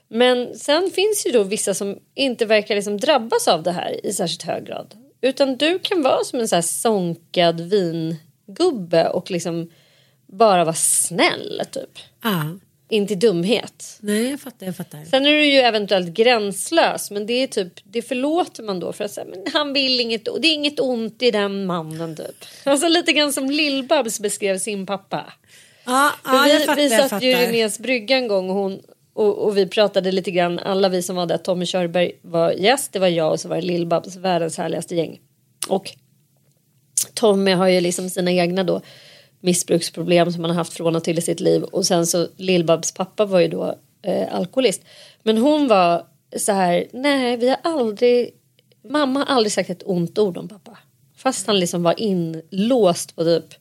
[0.08, 4.14] Men sen finns ju då vissa som inte verkar liksom drabbas av det här i
[4.14, 4.96] särskilt hög grad.
[5.22, 9.70] Utan du kan vara som en så här sonkad vingubbe och liksom
[10.32, 12.00] bara vara snäll typ.
[12.24, 12.58] Ja.
[12.90, 13.98] Inte dumhet.
[14.00, 15.06] Nej jag fattar, jag fattar.
[15.06, 19.04] Sen är du ju eventuellt gränslös men det är typ det förlåter man då för
[19.04, 22.46] att säga men han vill inget det är inget ont i den mannen typ.
[22.64, 25.34] Alltså lite grann som Lill-Babs beskrev sin pappa.
[25.86, 28.56] Ja, ja vi, jag fattar, vi satt jag ju i Linnés brygga en gång och
[28.56, 28.82] hon
[29.14, 32.94] och, och, vi pratade lite grann, alla vi som var där, Tommy Körberg var gäst,
[32.94, 35.20] det var jag och så var det Lill-Babs, världens härligaste gäng.
[35.68, 35.92] Och
[37.14, 38.82] Tommy har ju liksom sina egna då
[39.42, 42.96] missbruksproblem som han har haft från och till i sitt liv och sen så Lill-Babs
[42.96, 44.82] pappa var ju då eh, alkoholist.
[45.24, 46.06] Men hon var
[46.38, 48.34] så här, nej vi har aldrig,
[48.90, 50.78] mamma har aldrig sagt ett ont ord om pappa.
[51.16, 53.54] Fast han liksom var inlåst på typ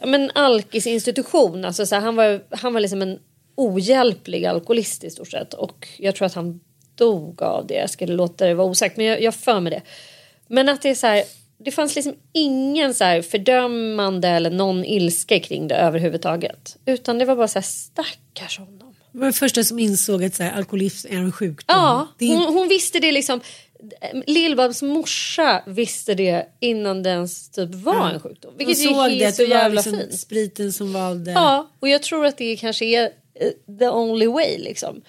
[0.00, 1.64] ja, men alkisinstitution.
[1.64, 3.18] Alltså så här, han, var, han var liksom en
[3.54, 5.54] ohjälplig alkoholist i stort sett.
[5.54, 6.60] Och jag tror att han
[6.94, 7.74] dog av det.
[7.74, 9.82] Jag skulle låta det vara osagt men jag, jag för mig det.
[10.46, 11.24] Men att det är så här,
[11.58, 16.76] det fanns liksom ingen så här fördömande eller någon ilska kring det överhuvudtaget.
[16.86, 18.94] Utan det var bara så här stackars honom.
[19.12, 21.76] Det var den första som insåg att så här, alkoholism är en sjukdom.
[21.76, 22.26] Ja, är...
[22.26, 23.40] hon, hon visste det liksom.
[24.26, 28.10] Lill-Babs morsa visste det innan det ens typ var ja.
[28.10, 28.52] en sjukdom.
[28.58, 30.20] Vilket hon såg är det, så det jävla liksom fint.
[30.20, 31.30] spriten som valde.
[31.30, 33.10] Ja, och jag tror att det kanske är
[33.78, 35.02] the only way liksom.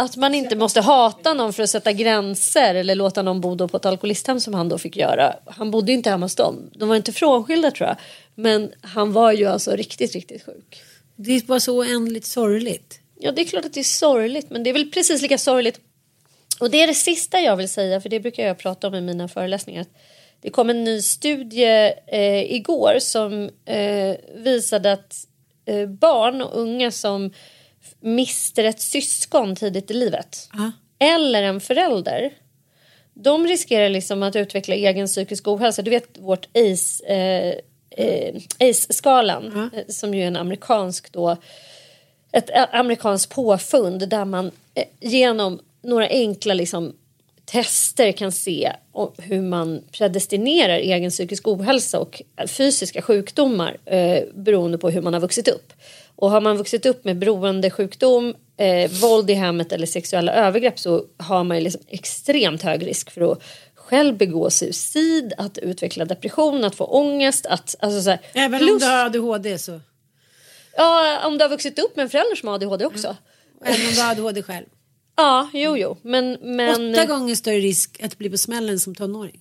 [0.00, 3.76] Att man inte måste hata någon för att sätta gränser eller låta någon bo på
[3.76, 5.36] ett alkoholisthem som han då fick göra.
[5.46, 6.70] Han bodde ju inte hemma hos dem.
[6.72, 7.96] De var inte frånskilda tror jag.
[8.34, 10.82] Men han var ju alltså riktigt, riktigt sjuk.
[11.16, 13.00] Det är bara så oändligt sorgligt.
[13.18, 15.80] Ja, det är klart att det är sorgligt, men det är väl precis lika sorgligt.
[16.60, 19.00] Och det är det sista jag vill säga, för det brukar jag prata om i
[19.00, 19.86] mina föreläsningar.
[20.40, 25.26] Det kom en ny studie eh, igår som eh, visade att
[25.64, 27.32] eh, barn och unga som
[28.00, 30.72] mister ett syskon tidigt i livet Aha.
[30.98, 32.30] eller en förälder
[33.14, 35.82] de riskerar liksom att utveckla egen psykisk ohälsa.
[35.82, 37.54] Du vet vårt ACE, eh,
[38.06, 41.36] eh, ACE-skalan eh, som ju är en amerikansk då
[42.32, 46.96] ett ä- amerikanskt påfund där man eh, genom några enkla liksom,
[47.44, 48.72] tester kan se
[49.18, 55.20] hur man predestinerar egen psykisk ohälsa och fysiska sjukdomar eh, beroende på hur man har
[55.20, 55.72] vuxit upp.
[56.20, 61.04] Och har man vuxit upp med beroendesjukdom, eh, våld i hemmet eller sexuella övergrepp så
[61.16, 63.42] har man ju liksom extremt hög risk för att
[63.74, 67.46] själv begå suicid, att utveckla depression, att få ångest.
[67.46, 69.80] Att, alltså så här, Även om plus- du har ADHD så.
[70.76, 73.16] Ja, om du har vuxit upp med en förälder som har ADHD också.
[73.64, 74.66] Även om du har ADHD själv.
[75.16, 75.96] Ja, jo, jo.
[76.02, 79.40] Men, men Åtta gånger större risk att bli på smällen som tonåring.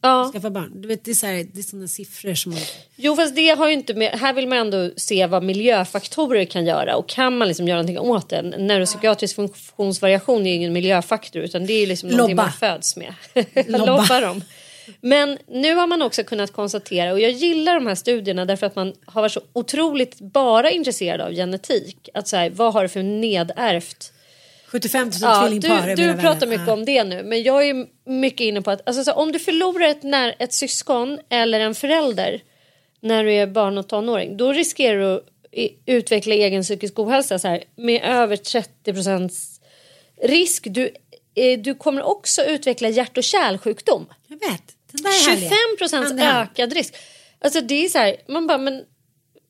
[0.00, 0.30] Ja.
[0.32, 0.72] Skaffa barn.
[0.74, 2.60] Du vet, det är, så här, det är sådana siffror som man...
[2.96, 4.10] Jo, fast det har ju inte med...
[4.12, 7.98] Här vill man ändå se vad miljöfaktorer kan göra och kan man liksom göra någonting
[7.98, 8.42] åt det.
[8.42, 12.42] Neuropsykiatrisk funktionsvariation är ju ingen miljöfaktor utan det är ju liksom någonting Lobba.
[12.42, 13.14] man föds med.
[13.66, 13.86] Lobba.
[13.86, 14.42] Lobba dem.
[15.00, 18.76] Men nu har man också kunnat konstatera och jag gillar de här studierna därför att
[18.76, 22.08] man har varit så otroligt bara intresserad av genetik.
[22.14, 24.12] Att så här, vad har det för nedärvt
[24.72, 26.72] 75 000 Ja, tvillingpar du, du pratar mycket Ja.
[26.72, 29.88] om det nu men jag är mycket inne på att alltså, så, om du förlorar
[29.88, 32.42] ett, när, ett syskon eller en förälder
[33.00, 35.24] när du är barn och tonåring då riskerar du att
[35.86, 39.60] utveckla egen psykisk ohälsa så här, med över 30 procents
[40.22, 40.66] risk.
[40.70, 40.90] Du,
[41.34, 44.06] eh, du kommer också utveckla hjärt och kärlsjukdom.
[44.26, 44.62] Jag vet.
[44.92, 45.78] Den där är 25 härlig.
[45.78, 46.94] procents ökad risk.
[47.40, 48.82] Alltså det är så här, man bara men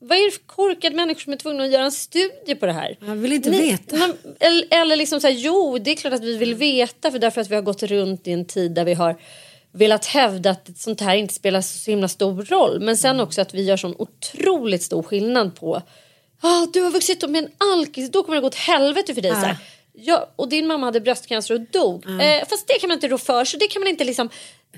[0.03, 2.73] vad är det för korkade människor som är tvungna att göra en studie på det
[2.73, 2.97] här?
[3.07, 3.97] Jag vill inte Ni- veta.
[3.97, 7.19] Man, eller, eller liksom så här, jo det är klart att vi vill veta för
[7.19, 9.21] därför att vi har gått runt i en tid där vi har
[9.73, 12.81] velat hävda att sånt här inte spelar så himla stor roll.
[12.81, 15.83] Men sen också att vi gör sån otroligt stor skillnad på
[16.41, 19.23] ah, du har vuxit upp med en alkis, då kommer det gå åt helvete för
[19.23, 19.31] dig.
[19.31, 19.57] Så här.
[19.93, 22.05] Ja, och din mamma hade bröstcancer och dog.
[22.21, 24.31] Eh, fast det kan man inte rå för så det kan man inte liksom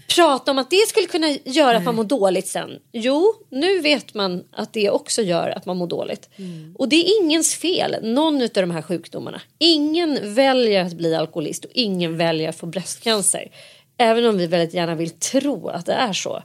[0.08, 2.70] prata om att det skulle kunna göra att man mår dåligt sen.
[2.92, 6.28] Jo, nu vet man att det också gör att man mår dåligt.
[6.74, 9.40] Och det är ingens fel, någon av de här sjukdomarna.
[9.58, 13.50] Ingen väljer att bli alkoholist och ingen väljer att få bröstcancer.
[13.96, 16.42] Även om vi väldigt gärna vill tro att det är så.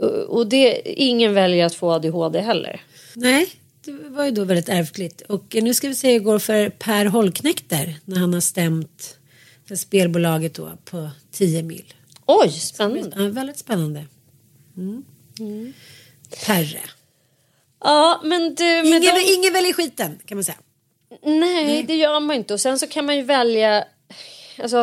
[0.00, 2.80] Och- Och det, ingen väljer att få ADHD heller.
[3.14, 3.46] Nej,
[3.84, 5.20] det var ju då väldigt ärftligt.
[5.28, 9.18] Och nu ska vi se hur det går för Per Holknekter när han har stämt
[9.76, 11.84] spelbolaget då på 10 mil.
[12.26, 13.16] Oj, spännande.
[13.16, 14.04] Ja, väldigt spännande.
[14.76, 15.04] Mm.
[16.46, 16.80] Perre.
[17.80, 18.88] Ja, men du...
[18.88, 19.34] Ingen, de...
[19.38, 20.58] ingen väljer skiten kan man säga.
[21.22, 22.54] Nej, det gör man inte.
[22.54, 23.84] Och sen så kan man ju välja...
[24.58, 24.76] Alltså,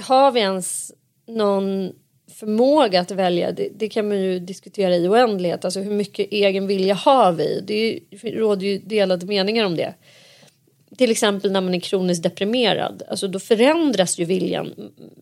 [0.00, 0.92] har vi ens
[1.26, 1.92] någon
[2.34, 3.52] förmåga att välja?
[3.52, 5.64] Det, det kan man ju diskutera i oändlighet.
[5.64, 7.60] Alltså hur mycket egen vilja har vi?
[7.60, 9.94] Det råder ju delade meningar om det.
[10.96, 13.02] Till exempel när man är kroniskt deprimerad.
[13.08, 14.74] Alltså då förändras ju viljan.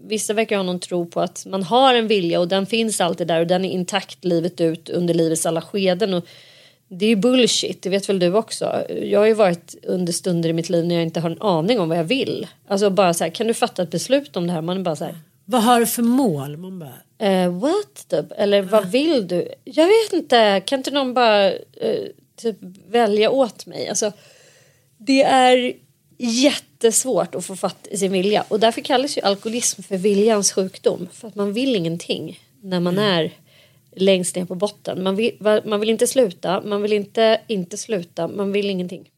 [0.07, 3.27] Vissa verkar ha någon tro på att man har en vilja och den finns alltid
[3.27, 6.15] där och den är intakt livet ut under livets alla skeden.
[6.15, 6.27] Och
[6.89, 8.85] det är ju bullshit, det vet väl du också.
[9.03, 11.81] Jag har ju varit under stunder i mitt liv när jag inte har en aning
[11.81, 12.47] om vad jag vill.
[12.69, 14.63] Alltså bara så här, kan du fatta ett beslut om det här?
[14.63, 16.57] Man är bara så här, Vad har du för mål?
[16.57, 18.09] Man bara, eh, what?
[18.09, 18.33] Typ.
[18.37, 19.49] Eller vad vill du?
[19.65, 22.07] Jag vet inte, kan inte någon bara eh,
[22.37, 22.57] typ
[22.89, 23.89] välja åt mig?
[23.89, 24.13] Alltså,
[25.07, 25.73] det är
[26.19, 31.09] jättesvårt att få fatt i sin vilja och därför kallas ju alkoholism för viljans sjukdom.
[31.13, 33.33] För att man vill ingenting när man är
[33.97, 35.03] längst ner på botten.
[35.03, 39.11] Man vill, man vill inte sluta, man vill inte inte sluta, man vill ingenting.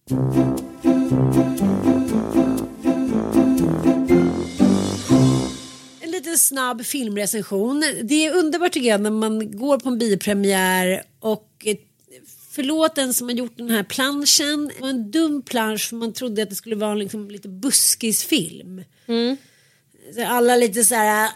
[6.00, 7.84] En liten snabb filmrecension.
[8.02, 11.66] Det är underbart tycker jag när man går på en biopremiär och
[12.50, 14.68] förlåt den som har gjort den här planschen.
[14.68, 18.84] Det var en dum plansch för man trodde att det skulle vara liksom lite buskisfilm.
[20.14, 21.30] Så alla lite så här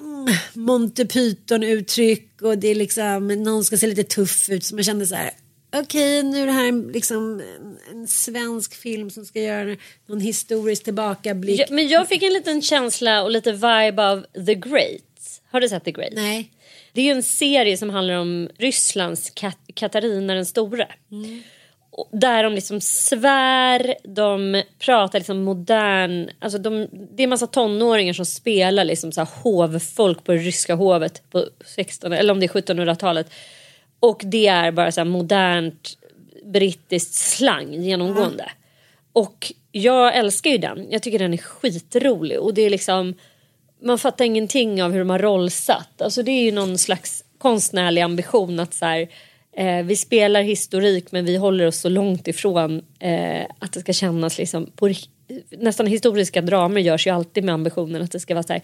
[0.00, 4.74] mm, Monty Python uttryck och det är liksom någon ska se lite tuff ut så
[4.74, 5.30] man kände så här
[5.76, 10.84] okej nu är det här liksom en, en svensk film som ska göra någon historisk
[10.84, 11.60] tillbakablick.
[11.60, 15.40] Ja, men jag fick en liten känsla och lite vibe av The Great.
[15.50, 16.12] Har du sett The Great?
[16.12, 16.50] Nej.
[16.92, 20.88] Det är ju en serie som handlar om Rysslands Kat- Katarina den store.
[21.90, 28.12] Och Där de liksom svär, de pratar liksom modern, alltså de, det är massa tonåringar
[28.12, 32.46] som spelar liksom så här hovfolk på det ryska hovet på 16 eller om det
[32.46, 33.30] är 1700-talet.
[34.00, 35.98] Och det är bara så här modernt
[36.44, 38.50] brittiskt slang genomgående.
[39.12, 40.86] Och jag älskar ju den.
[40.90, 43.14] Jag tycker den är skitrolig och det är liksom
[43.82, 46.02] man fattar ingenting av hur de har rollsatt.
[46.02, 49.08] Alltså det är ju någon slags konstnärlig ambition att så här,
[49.56, 53.92] eh, vi spelar historik men vi håller oss så långt ifrån eh, att det ska
[53.92, 54.92] kännas liksom på
[55.50, 58.62] Nästan historiska dramer görs ju alltid med ambitionen att det ska vara så här.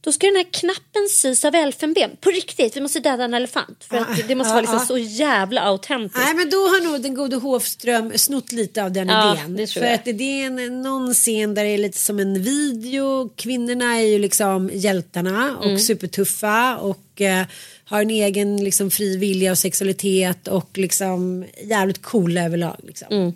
[0.00, 2.10] Då ska den här knappen sys av elfenben.
[2.20, 3.84] På riktigt, vi måste döda en elefant.
[3.90, 4.86] För att det, det måste Ah, vara liksom ah.
[4.86, 6.24] så jävla autentiskt.
[6.24, 9.56] Nej men då har nog den gode Hovström snott lite av den Ja, idén.
[9.56, 9.94] det För jag.
[9.94, 13.28] att det är en, någon scen där det är lite som en video.
[13.36, 15.78] Kvinnorna är ju liksom hjältarna och Mm.
[15.78, 17.46] supertuffa och eh,
[17.84, 22.76] har en egen liksom fri vilja och sexualitet och liksom jävligt coola överlag.
[22.82, 23.08] Liksom.
[23.10, 23.32] Mm.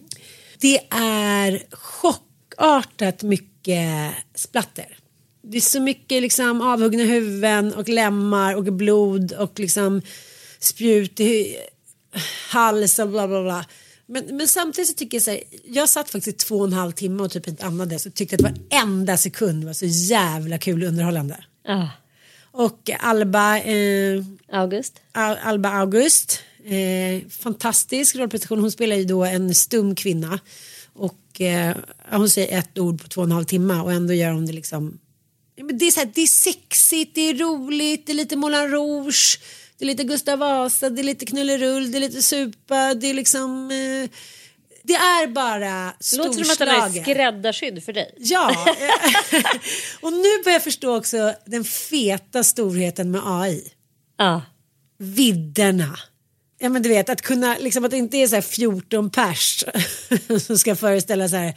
[0.60, 4.98] Det är chockartat mycket splatter.
[5.42, 10.02] Det är så mycket liksom avhuggna huvuden och lemmar och blod och liksom
[10.60, 11.56] spjut i
[12.50, 13.64] hals och bla bla bla.
[14.06, 16.92] Men, men samtidigt så tycker jag så här, jag satt faktiskt två och en halv
[16.92, 20.88] timme och typ inte andades och tyckte att varenda sekund var så jävla kul och
[20.88, 21.44] underhållande.
[21.68, 21.86] Ah,
[22.52, 25.00] Och Alba, eh, August.
[25.12, 28.58] Al- Alba August, eh, fantastisk rollprestation.
[28.60, 30.40] Hon spelar ju då en stum kvinna
[30.94, 31.76] och eh,
[32.10, 34.52] hon säger ett ord på två och en halv timme och ändå gör hon det
[34.52, 34.98] liksom
[35.62, 39.40] det, är så här, det är sexigt, det är roligt, det är lite Moulin Rouge,
[39.78, 43.14] det är lite Gustav Vasa, det är lite knullerull, det är lite supa, det är
[43.14, 43.70] liksom...
[43.70, 44.10] Eh,
[44.84, 47.02] det är bara Det låter som att den är storslaget.
[47.02, 48.14] skräddarsydd för dig.
[48.18, 48.48] Ja,
[50.00, 53.72] och nu börjar jag förstå också den feta storheten med AI.
[54.18, 54.40] Ah.
[54.98, 55.98] Vidderna.
[56.58, 59.64] Ja men du vet att kunna, liksom att det inte är så här 14 pers
[60.46, 61.54] som ska föreställa så här.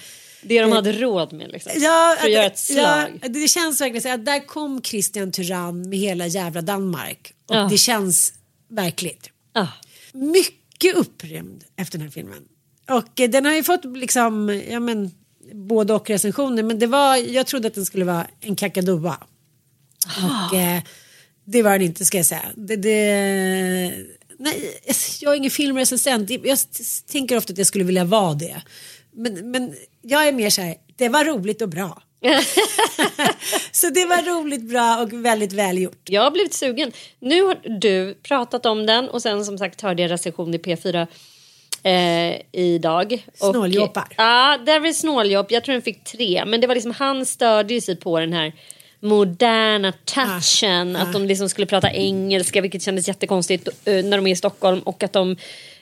[0.47, 1.71] Det de hade råd med liksom.
[1.75, 3.19] Ja, för att göra ett slag.
[3.21, 7.33] Ja, det känns verkligen så att där kom Christian Tyrann med hela jävla Danmark.
[7.49, 7.67] Och Ja.
[7.71, 8.33] det känns
[8.69, 9.29] verkligt.
[9.53, 9.67] Ah.
[10.13, 12.43] Mycket upprymd efter den här filmen.
[12.89, 15.11] Och eh, den har ju fått liksom, ja men
[15.53, 16.63] både och recensioner.
[16.63, 19.17] Men det var, jag trodde att den skulle vara en kakadua.
[20.49, 20.81] Och eh,
[21.45, 22.45] det var den inte ska jag säga.
[22.55, 23.93] Det, det,
[24.39, 24.79] nej,
[25.21, 26.29] jag är ingen filmrecensent.
[26.29, 26.57] Jag
[27.11, 28.61] tänker ofta att jag skulle vilja vara det.
[29.15, 32.01] Men, men jag är mer så här, det var roligt och bra.
[33.71, 36.09] så det var roligt, bra och väldigt välgjort.
[36.09, 36.91] Jag har blivit sugen.
[37.19, 41.07] Nu har du pratat om den och sen som sagt hörde jag recension i P4
[41.83, 43.25] eh, idag.
[43.33, 44.07] Snåljåpar.
[44.17, 45.51] Ja, där var snåljåp.
[45.51, 46.43] Jag tror den fick tre.
[46.45, 48.53] Men det var liksom, han störde sig på den här
[48.99, 50.95] moderna touchen.
[50.95, 54.35] Ah, Att de liksom skulle prata engelska vilket kändes jättekonstigt eh, när de är i
[54.35, 54.79] Stockholm.
[54.79, 55.35] Och att de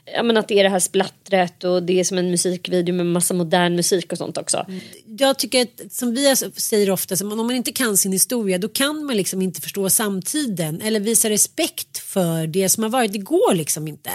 [0.06, 3.06] ja, men att det är det här splattret och det är som en musikvideo med
[3.06, 4.66] massa modern musik och sånt också.
[4.68, 4.80] Mm.
[5.06, 8.68] Jag tycker att som vi säger ofta, så om man inte kan sin historia då
[8.68, 13.14] kan man liksom inte förstå samtiden eller visa respekt för det som har varit.
[13.14, 14.12] Det går liksom inte.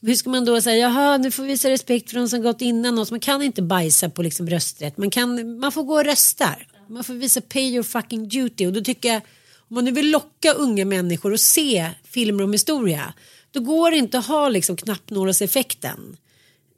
[0.00, 2.60] Hur ska man då säga, jaha nu får vi visa respekt för de som gått
[2.60, 3.10] innan oss.
[3.10, 4.96] Man kan inte bajsa på liksom rösträtt.
[4.96, 6.56] Man, kan, man får gå och rösta.
[6.88, 8.66] Man får visa pay your fucking duty.
[8.66, 9.22] Och då tycker jag,
[9.68, 13.14] om man nu vill locka unga människor att se filmer om historia.
[13.52, 16.16] Då går det inte att ha liksom knappnålseffekten.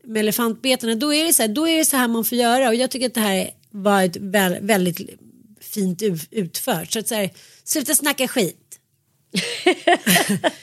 [0.05, 0.95] Med elefantbetarna.
[0.95, 2.69] Då är, det så här, då är det så här man får göra.
[2.69, 5.21] Och jag tycker att det här var ett väl, väldigt
[5.61, 6.93] fint utfört.
[6.93, 7.31] Så att så här,
[7.65, 8.61] sluta snacka skit.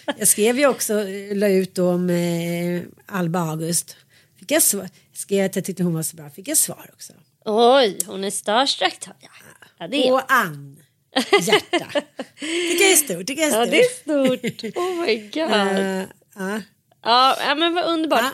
[0.17, 0.93] jag skrev ju också,
[1.33, 3.95] la ut om eh, Alba August.
[4.39, 6.29] Fick jag svar, skrev att jag tyckte hon var så bra.
[6.29, 7.13] Fick jag svar också.
[7.45, 8.97] Oj, hon är starstruck.
[9.01, 9.13] Ja,
[9.77, 10.13] ja det är.
[10.13, 10.80] Och Ann.
[11.41, 12.01] Hjärta.
[12.39, 13.27] tycker jag är stort.
[13.27, 13.65] Tycker jag är stort.
[13.65, 14.77] Ja, det är stort.
[14.77, 16.07] Oh my god.
[16.37, 16.61] Uh, uh.
[17.03, 18.21] Ja, men vad underbart.
[18.21, 18.27] Uh.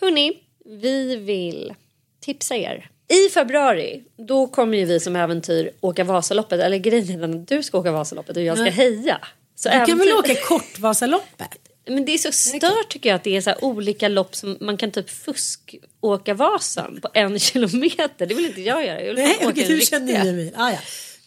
[0.00, 0.32] Hörni,
[0.64, 1.74] vi vill
[2.20, 2.90] tipsa er.
[3.08, 6.60] I februari då kommer ju vi som äventyr åka Vasaloppet.
[6.60, 9.18] Eller grejen är att du ska åka Vasaloppet och jag ska heja.
[9.54, 11.58] Så du kan väl åka Kortvasaloppet?
[11.86, 14.76] Men det är så stört tycker jag att det är så olika lopp som man
[14.76, 18.26] kan typ fusk åka Vasan på en kilometer.
[18.26, 19.00] Det vill inte jag göra.
[19.00, 20.52] Jag vill Nej, okej, du känner mig.
[20.56, 20.78] Ah, ja.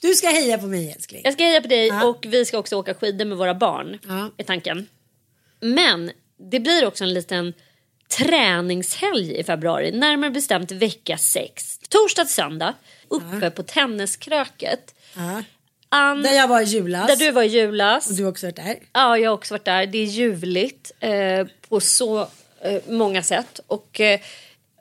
[0.02, 1.22] Du ska heja på mig älskling.
[1.24, 2.06] Jag ska heja på dig ja.
[2.06, 4.00] och vi ska också åka skidor med våra barn.
[4.08, 4.32] Ja.
[4.38, 4.88] Är tanken.
[5.60, 6.12] Men
[6.52, 7.54] det blir också en liten
[8.18, 9.92] träningshelg i februari.
[9.92, 11.80] Närmare bestämt vecka 6.
[11.90, 12.74] Torsdag till söndag.
[13.08, 13.50] Uppe ja.
[13.50, 14.96] på Tenniskröket.
[15.16, 15.44] Ja.
[15.90, 17.08] An, där jag var i julas.
[17.08, 18.10] Där du var i julas.
[18.10, 18.76] Och du har också varit där.
[18.94, 19.86] Ja, jag har också varit där.
[19.86, 22.20] Det är ljuvligt eh, på så
[22.62, 23.60] eh, många sätt.
[23.68, 24.20] Och eh,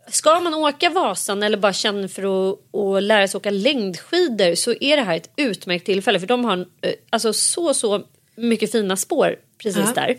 [0.08, 4.74] ska man åka Vasan eller bara känna för att, att lära sig åka längdskidor så
[4.80, 6.20] är det här ett utmärkt tillfälle.
[6.20, 8.04] För de har eh, alltså så, så
[8.36, 9.92] mycket fina spår precis ja.
[9.94, 10.18] där.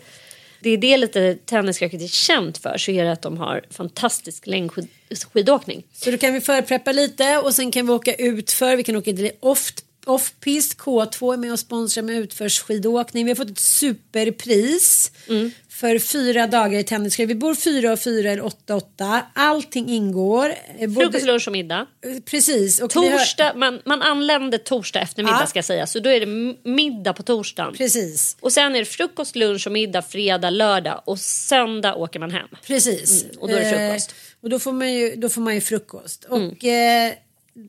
[0.60, 4.48] Det är det lite Tenniskröket är känt för så är det att de har fantastisk
[4.48, 5.84] längdskidåkning.
[5.94, 8.96] Så då kan vi förpreppa lite och sen kan vi åka ut för vi kan
[8.96, 9.74] åka till off
[10.08, 13.26] Offpist K2 är med och sponsrar med utförsskidåkning.
[13.26, 15.52] Vi har fått ett superpris mm.
[15.70, 17.28] för fyra dagar i tennisskrid.
[17.28, 19.22] Vi bor fyra och fyra eller åtta åtta.
[19.34, 20.54] Allting ingår.
[20.80, 21.88] Eh, Frukost, lunch och middag.
[22.06, 22.82] Eh, precis.
[22.82, 23.56] Och torsdag, har...
[23.56, 25.48] man, man anländer torsdag eftermiddag ja.
[25.48, 25.88] ska jag säga.
[25.88, 27.74] Så då är det middag på torsdagen.
[27.74, 28.38] Precis.
[28.40, 31.02] Och sen är det frukost, lunch och middag fredag, lördag.
[31.06, 32.48] Och söndag åker man hem.
[32.68, 33.24] Precis.
[33.24, 34.12] Mm, och då är det frukost.
[34.12, 36.26] Eh, och då får man ju, då får man ju frukost.
[36.26, 37.10] Och mm.
[37.12, 37.18] eh,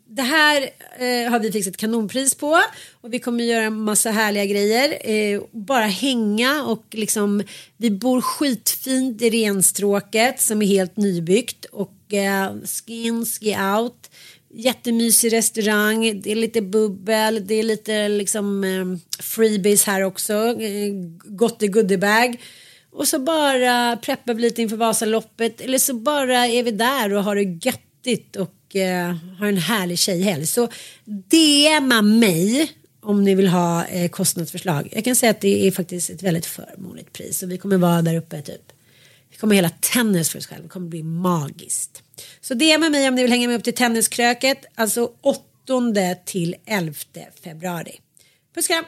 [0.06, 0.62] det här
[0.98, 2.60] eh, har vi fixat kanonpris på
[3.00, 5.10] och vi kommer göra massa härliga grejer.
[5.10, 7.42] Eh, bara hänga och liksom
[7.76, 14.10] vi bor skitfint i renstråket som är helt nybyggt och eh, skin, ski out.
[14.50, 20.92] Jättemysig restaurang, det är lite bubbel, det är lite liksom eh, freebies här också, eh,
[21.24, 22.40] gott i goodiebag.
[22.90, 27.24] Och så bara preppar vi lite inför Vasaloppet eller så bara är vi där och
[27.24, 30.46] har det göttigt och och eh, har en härlig tjejhelg.
[30.46, 30.68] Så
[31.04, 34.88] DMa mig om ni vill ha eh, kostnadsförslag.
[34.92, 38.02] Jag kan säga att det är faktiskt ett väldigt förmånligt pris och vi kommer vara
[38.02, 38.72] där uppe typ.
[39.30, 40.62] Vi kommer hela tennis för oss själva.
[40.62, 42.02] Det kommer bli magiskt.
[42.40, 44.58] Så DMa mig om ni vill hänga med upp till tenniskröket.
[44.74, 46.94] Alltså 8 till 11
[47.44, 48.00] februari.
[48.54, 48.84] Puss kram!